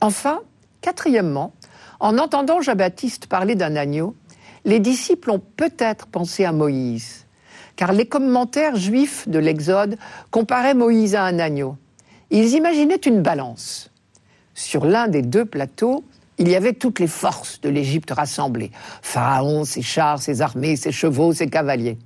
Enfin, 0.00 0.40
quatrièmement, 0.82 1.52
en 1.98 2.18
entendant 2.18 2.60
Jean-Baptiste 2.60 3.26
parler 3.26 3.56
d'un 3.56 3.74
agneau, 3.74 4.14
les 4.64 4.80
disciples 4.80 5.30
ont 5.30 5.42
peut-être 5.56 6.06
pensé 6.06 6.44
à 6.44 6.52
Moïse, 6.52 7.26
car 7.78 7.92
les 7.92 8.06
commentaires 8.06 8.74
juifs 8.74 9.28
de 9.28 9.38
l'Exode 9.38 9.98
comparaient 10.32 10.74
Moïse 10.74 11.14
à 11.14 11.22
un 11.22 11.38
agneau. 11.38 11.76
Ils 12.30 12.54
imaginaient 12.54 12.96
une 12.96 13.22
balance. 13.22 13.92
Sur 14.52 14.84
l'un 14.84 15.06
des 15.06 15.22
deux 15.22 15.44
plateaux, 15.44 16.02
il 16.38 16.48
y 16.48 16.56
avait 16.56 16.72
toutes 16.72 16.98
les 16.98 17.06
forces 17.06 17.60
de 17.60 17.68
l'Égypte 17.68 18.10
rassemblées. 18.10 18.72
Pharaon, 19.00 19.64
ses 19.64 19.82
chars, 19.82 20.20
ses 20.20 20.42
armées, 20.42 20.74
ses 20.74 20.90
chevaux, 20.90 21.32
ses 21.32 21.46
cavaliers. 21.46 21.98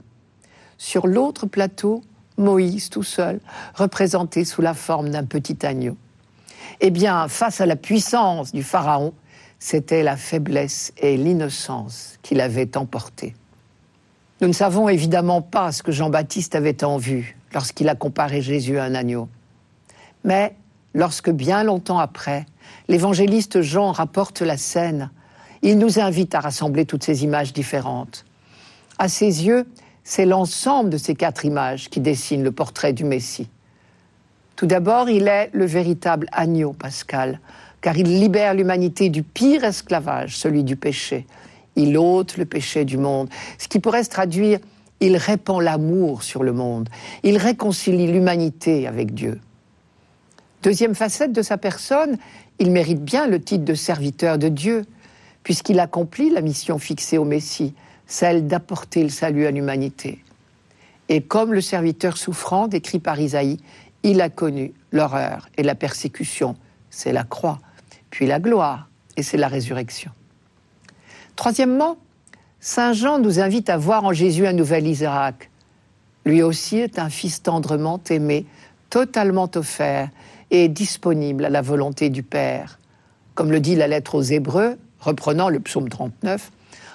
Sur 0.76 1.06
l'autre 1.06 1.46
plateau, 1.46 2.02
Moïse 2.36 2.90
tout 2.90 3.02
seul, 3.02 3.40
représenté 3.74 4.44
sous 4.44 4.60
la 4.60 4.74
forme 4.74 5.08
d'un 5.08 5.24
petit 5.24 5.64
agneau. 5.64 5.96
Eh 6.82 6.90
bien, 6.90 7.28
face 7.28 7.62
à 7.62 7.66
la 7.66 7.76
puissance 7.76 8.52
du 8.52 8.62
Pharaon, 8.62 9.14
c'était 9.58 10.02
la 10.02 10.18
faiblesse 10.18 10.92
et 10.98 11.16
l'innocence 11.16 12.18
qui 12.20 12.34
l'avaient 12.34 12.76
emporté. 12.76 13.34
Nous 14.42 14.48
ne 14.48 14.52
savons 14.52 14.88
évidemment 14.88 15.40
pas 15.40 15.70
ce 15.70 15.84
que 15.84 15.92
Jean-Baptiste 15.92 16.56
avait 16.56 16.82
en 16.82 16.96
vue 16.96 17.36
lorsqu'il 17.54 17.88
a 17.88 17.94
comparé 17.94 18.42
Jésus 18.42 18.76
à 18.76 18.82
un 18.82 18.96
agneau. 18.96 19.28
Mais 20.24 20.56
lorsque 20.94 21.30
bien 21.30 21.62
longtemps 21.62 22.00
après, 22.00 22.44
l'évangéliste 22.88 23.62
Jean 23.62 23.92
rapporte 23.92 24.42
la 24.42 24.56
scène, 24.56 25.10
il 25.62 25.78
nous 25.78 26.00
invite 26.00 26.34
à 26.34 26.40
rassembler 26.40 26.86
toutes 26.86 27.04
ces 27.04 27.22
images 27.22 27.52
différentes. 27.52 28.24
À 28.98 29.06
ses 29.06 29.46
yeux, 29.46 29.64
c'est 30.02 30.26
l'ensemble 30.26 30.90
de 30.90 30.98
ces 30.98 31.14
quatre 31.14 31.44
images 31.44 31.88
qui 31.88 32.00
dessinent 32.00 32.42
le 32.42 32.50
portrait 32.50 32.92
du 32.92 33.04
Messie. 33.04 33.48
Tout 34.56 34.66
d'abord, 34.66 35.08
il 35.08 35.28
est 35.28 35.50
le 35.52 35.66
véritable 35.66 36.26
agneau 36.32 36.72
pascal, 36.72 37.38
car 37.80 37.96
il 37.96 38.18
libère 38.18 38.54
l'humanité 38.54 39.08
du 39.08 39.22
pire 39.22 39.62
esclavage, 39.62 40.36
celui 40.36 40.64
du 40.64 40.74
péché. 40.74 41.26
Il 41.76 41.96
ôte 41.96 42.36
le 42.36 42.44
péché 42.44 42.84
du 42.84 42.98
monde, 42.98 43.28
ce 43.58 43.68
qui 43.68 43.80
pourrait 43.80 44.04
se 44.04 44.10
traduire 44.10 44.58
il 45.02 45.16
répand 45.16 45.60
l'amour 45.60 46.22
sur 46.22 46.44
le 46.44 46.52
monde, 46.52 46.88
il 47.24 47.36
réconcilie 47.36 48.06
l'humanité 48.06 48.86
avec 48.86 49.12
Dieu. 49.12 49.40
Deuxième 50.62 50.94
facette 50.94 51.32
de 51.32 51.42
sa 51.42 51.58
personne, 51.58 52.18
il 52.60 52.70
mérite 52.70 53.02
bien 53.02 53.26
le 53.26 53.40
titre 53.40 53.64
de 53.64 53.74
serviteur 53.74 54.38
de 54.38 54.48
Dieu, 54.48 54.84
puisqu'il 55.42 55.80
accomplit 55.80 56.30
la 56.30 56.40
mission 56.40 56.78
fixée 56.78 57.18
au 57.18 57.24
Messie, 57.24 57.74
celle 58.06 58.46
d'apporter 58.46 59.02
le 59.02 59.08
salut 59.08 59.44
à 59.46 59.50
l'humanité. 59.50 60.22
Et 61.08 61.20
comme 61.20 61.52
le 61.52 61.60
serviteur 61.60 62.16
souffrant 62.16 62.68
décrit 62.68 63.00
par 63.00 63.18
Isaïe, 63.18 63.58
il 64.04 64.20
a 64.20 64.30
connu 64.30 64.72
l'horreur 64.92 65.48
et 65.56 65.64
la 65.64 65.74
persécution, 65.74 66.54
c'est 66.90 67.12
la 67.12 67.24
croix, 67.24 67.58
puis 68.10 68.26
la 68.26 68.38
gloire, 68.38 68.88
et 69.16 69.24
c'est 69.24 69.36
la 69.36 69.48
résurrection. 69.48 70.12
Troisièmement, 71.36 71.96
Saint 72.60 72.92
Jean 72.92 73.18
nous 73.18 73.40
invite 73.40 73.70
à 73.70 73.76
voir 73.76 74.04
en 74.04 74.12
Jésus 74.12 74.46
un 74.46 74.52
nouvel 74.52 74.86
Isaac. 74.86 75.50
Lui 76.24 76.42
aussi 76.42 76.78
est 76.78 76.98
un 76.98 77.10
fils 77.10 77.42
tendrement 77.42 78.00
aimé, 78.10 78.46
totalement 78.90 79.50
offert 79.56 80.08
et 80.50 80.68
disponible 80.68 81.44
à 81.44 81.50
la 81.50 81.62
volonté 81.62 82.10
du 82.10 82.22
Père. 82.22 82.78
Comme 83.34 83.50
le 83.50 83.60
dit 83.60 83.74
la 83.74 83.88
lettre 83.88 84.14
aux 84.14 84.22
Hébreux, 84.22 84.78
reprenant 85.00 85.48
le 85.48 85.58
psaume 85.58 85.88
39, 85.88 86.52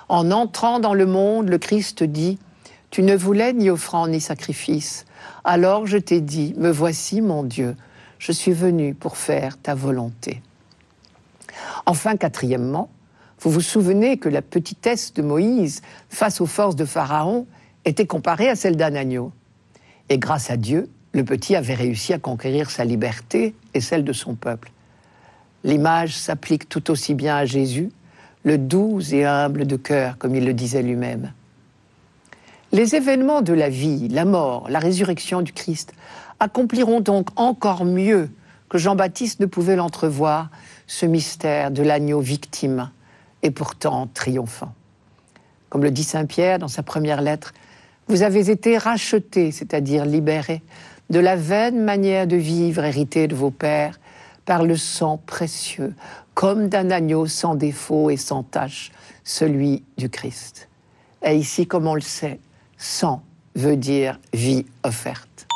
en 0.08 0.32
entrant 0.32 0.80
dans 0.80 0.94
le 0.94 1.06
monde, 1.06 1.50
le 1.50 1.58
Christ 1.58 2.04
dit, 2.04 2.38
Tu 2.92 3.04
ne 3.04 3.16
voulais 3.16 3.52
ni 3.52 3.70
offrande 3.70 4.12
ni 4.12 4.22
sacrifice. 4.22 5.06
Alors 5.44 5.86
je 5.88 5.98
t'ai 5.98 6.22
dit, 6.22 6.54
Me 6.58 6.70
voici 6.70 7.20
mon 7.20 7.44
Dieu, 7.44 7.76
je 8.20 8.32
suis 8.32 8.54
venu 8.54 8.94
pour 8.94 9.18
faire 9.18 9.58
ta 9.58 9.76
volonté. 9.76 10.42
Enfin, 11.86 12.16
quatrièmement, 12.16 12.90
vous 13.40 13.52
vous 13.52 13.62
souvenez 13.62 14.18
que 14.18 14.30
la 14.30 14.42
petitesse 14.42 15.14
de 15.14 15.22
Moïse 15.22 15.82
face 16.10 16.42
aux 16.42 16.46
forces 16.46 16.76
de 16.76 16.86
Pharaon 16.86 17.46
était 17.86 18.08
comparée 18.08 18.50
à 18.50 18.56
celle 18.56 18.78
d'un 18.78 18.96
agneau. 18.96 19.32
Et 20.10 20.18
grâce 20.18 20.50
à 20.50 20.58
Dieu, 20.58 20.90
le 21.14 21.24
petit 21.24 21.56
avait 21.56 21.76
réussi 21.76 22.14
à 22.14 22.20
conquérir 22.20 22.70
sa 22.70 22.84
liberté 22.84 23.54
et 23.74 23.82
celle 23.82 24.04
de 24.04 24.14
son 24.14 24.36
peuple. 24.36 24.72
L'image 25.64 26.16
s'applique 26.16 26.68
tout 26.68 26.92
aussi 26.92 27.14
bien 27.14 27.36
à 27.36 27.46
Jésus 27.46 27.92
le 28.44 28.58
doux 28.58 29.02
et 29.12 29.26
humble 29.26 29.68
de 29.68 29.76
cœur, 29.76 30.18
comme 30.18 30.36
il 30.36 30.46
le 30.46 30.54
disait 30.54 30.82
lui-même. 30.82 31.34
Les 32.72 32.96
événements 32.96 33.42
de 33.42 33.54
la 33.54 33.70
vie, 33.70 34.08
la 34.08 34.26
mort, 34.26 34.68
la 34.70 34.80
résurrection 34.80 35.42
du 35.42 35.54
Christ 35.54 35.94
accompliront 36.40 37.02
donc 37.02 37.28
encore 37.36 37.84
mieux 37.84 38.30
que 38.70 38.78
Jean-Baptiste 38.78 39.40
ne 39.40 39.46
pouvait 39.46 39.76
l'entrevoir 39.76 40.50
ce 40.86 41.06
mystère 41.06 41.72
de 41.72 41.84
l'agneau 41.84 42.20
victime 42.20 42.90
et 43.48 43.52
pourtant 43.52 44.10
triomphant. 44.14 44.74
Comme 45.70 45.84
le 45.84 45.92
dit 45.92 46.04
Saint 46.04 46.26
Pierre 46.26 46.60
dans 46.60 46.68
sa 46.68 46.84
première 46.84 47.22
lettre, 47.22 47.54
vous 48.08 48.22
avez 48.22 48.50
été 48.50 48.78
rachetés, 48.78 49.52
c'est-à-dire 49.52 50.06
libérés, 50.06 50.62
de 51.10 51.20
la 51.20 51.38
vaine 51.38 51.82
manière 51.84 52.28
de 52.28 52.36
vivre 52.36 52.84
héritée 52.84 53.28
de 53.28 53.36
vos 53.36 53.52
pères 53.52 54.00
par 54.46 54.64
le 54.64 54.76
sang 54.76 55.22
précieux, 55.26 55.96
comme 56.34 56.68
d'un 56.68 56.92
agneau 56.92 57.26
sans 57.26 57.56
défaut 57.56 58.10
et 58.10 58.18
sans 58.18 58.44
tache, 58.44 58.92
celui 59.24 59.84
du 59.98 60.10
Christ. 60.10 60.68
Et 61.24 61.36
ici, 61.36 61.68
comme 61.68 61.88
on 61.88 61.96
le 61.96 62.02
sait, 62.02 62.40
sang 62.78 63.24
veut 63.56 63.78
dire 63.78 64.20
vie 64.34 64.66
offerte. 64.84 65.48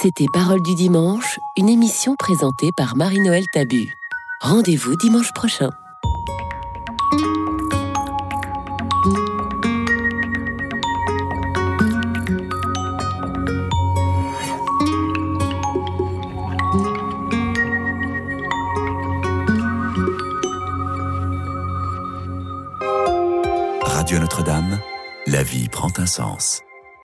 C'était 0.00 0.26
Parole 0.32 0.62
du 0.62 0.74
dimanche, 0.74 1.38
une 1.58 1.68
émission 1.68 2.16
présentée 2.18 2.70
par 2.76 2.96
Marie-Noël 2.96 3.44
Tabu. 3.52 3.86
Rendez-vous 4.40 4.96
dimanche 4.96 5.32
prochain. 5.34 5.70
Vie 25.48 25.68
prend 25.70 25.92
un 25.96 26.04
sens. 26.04 26.62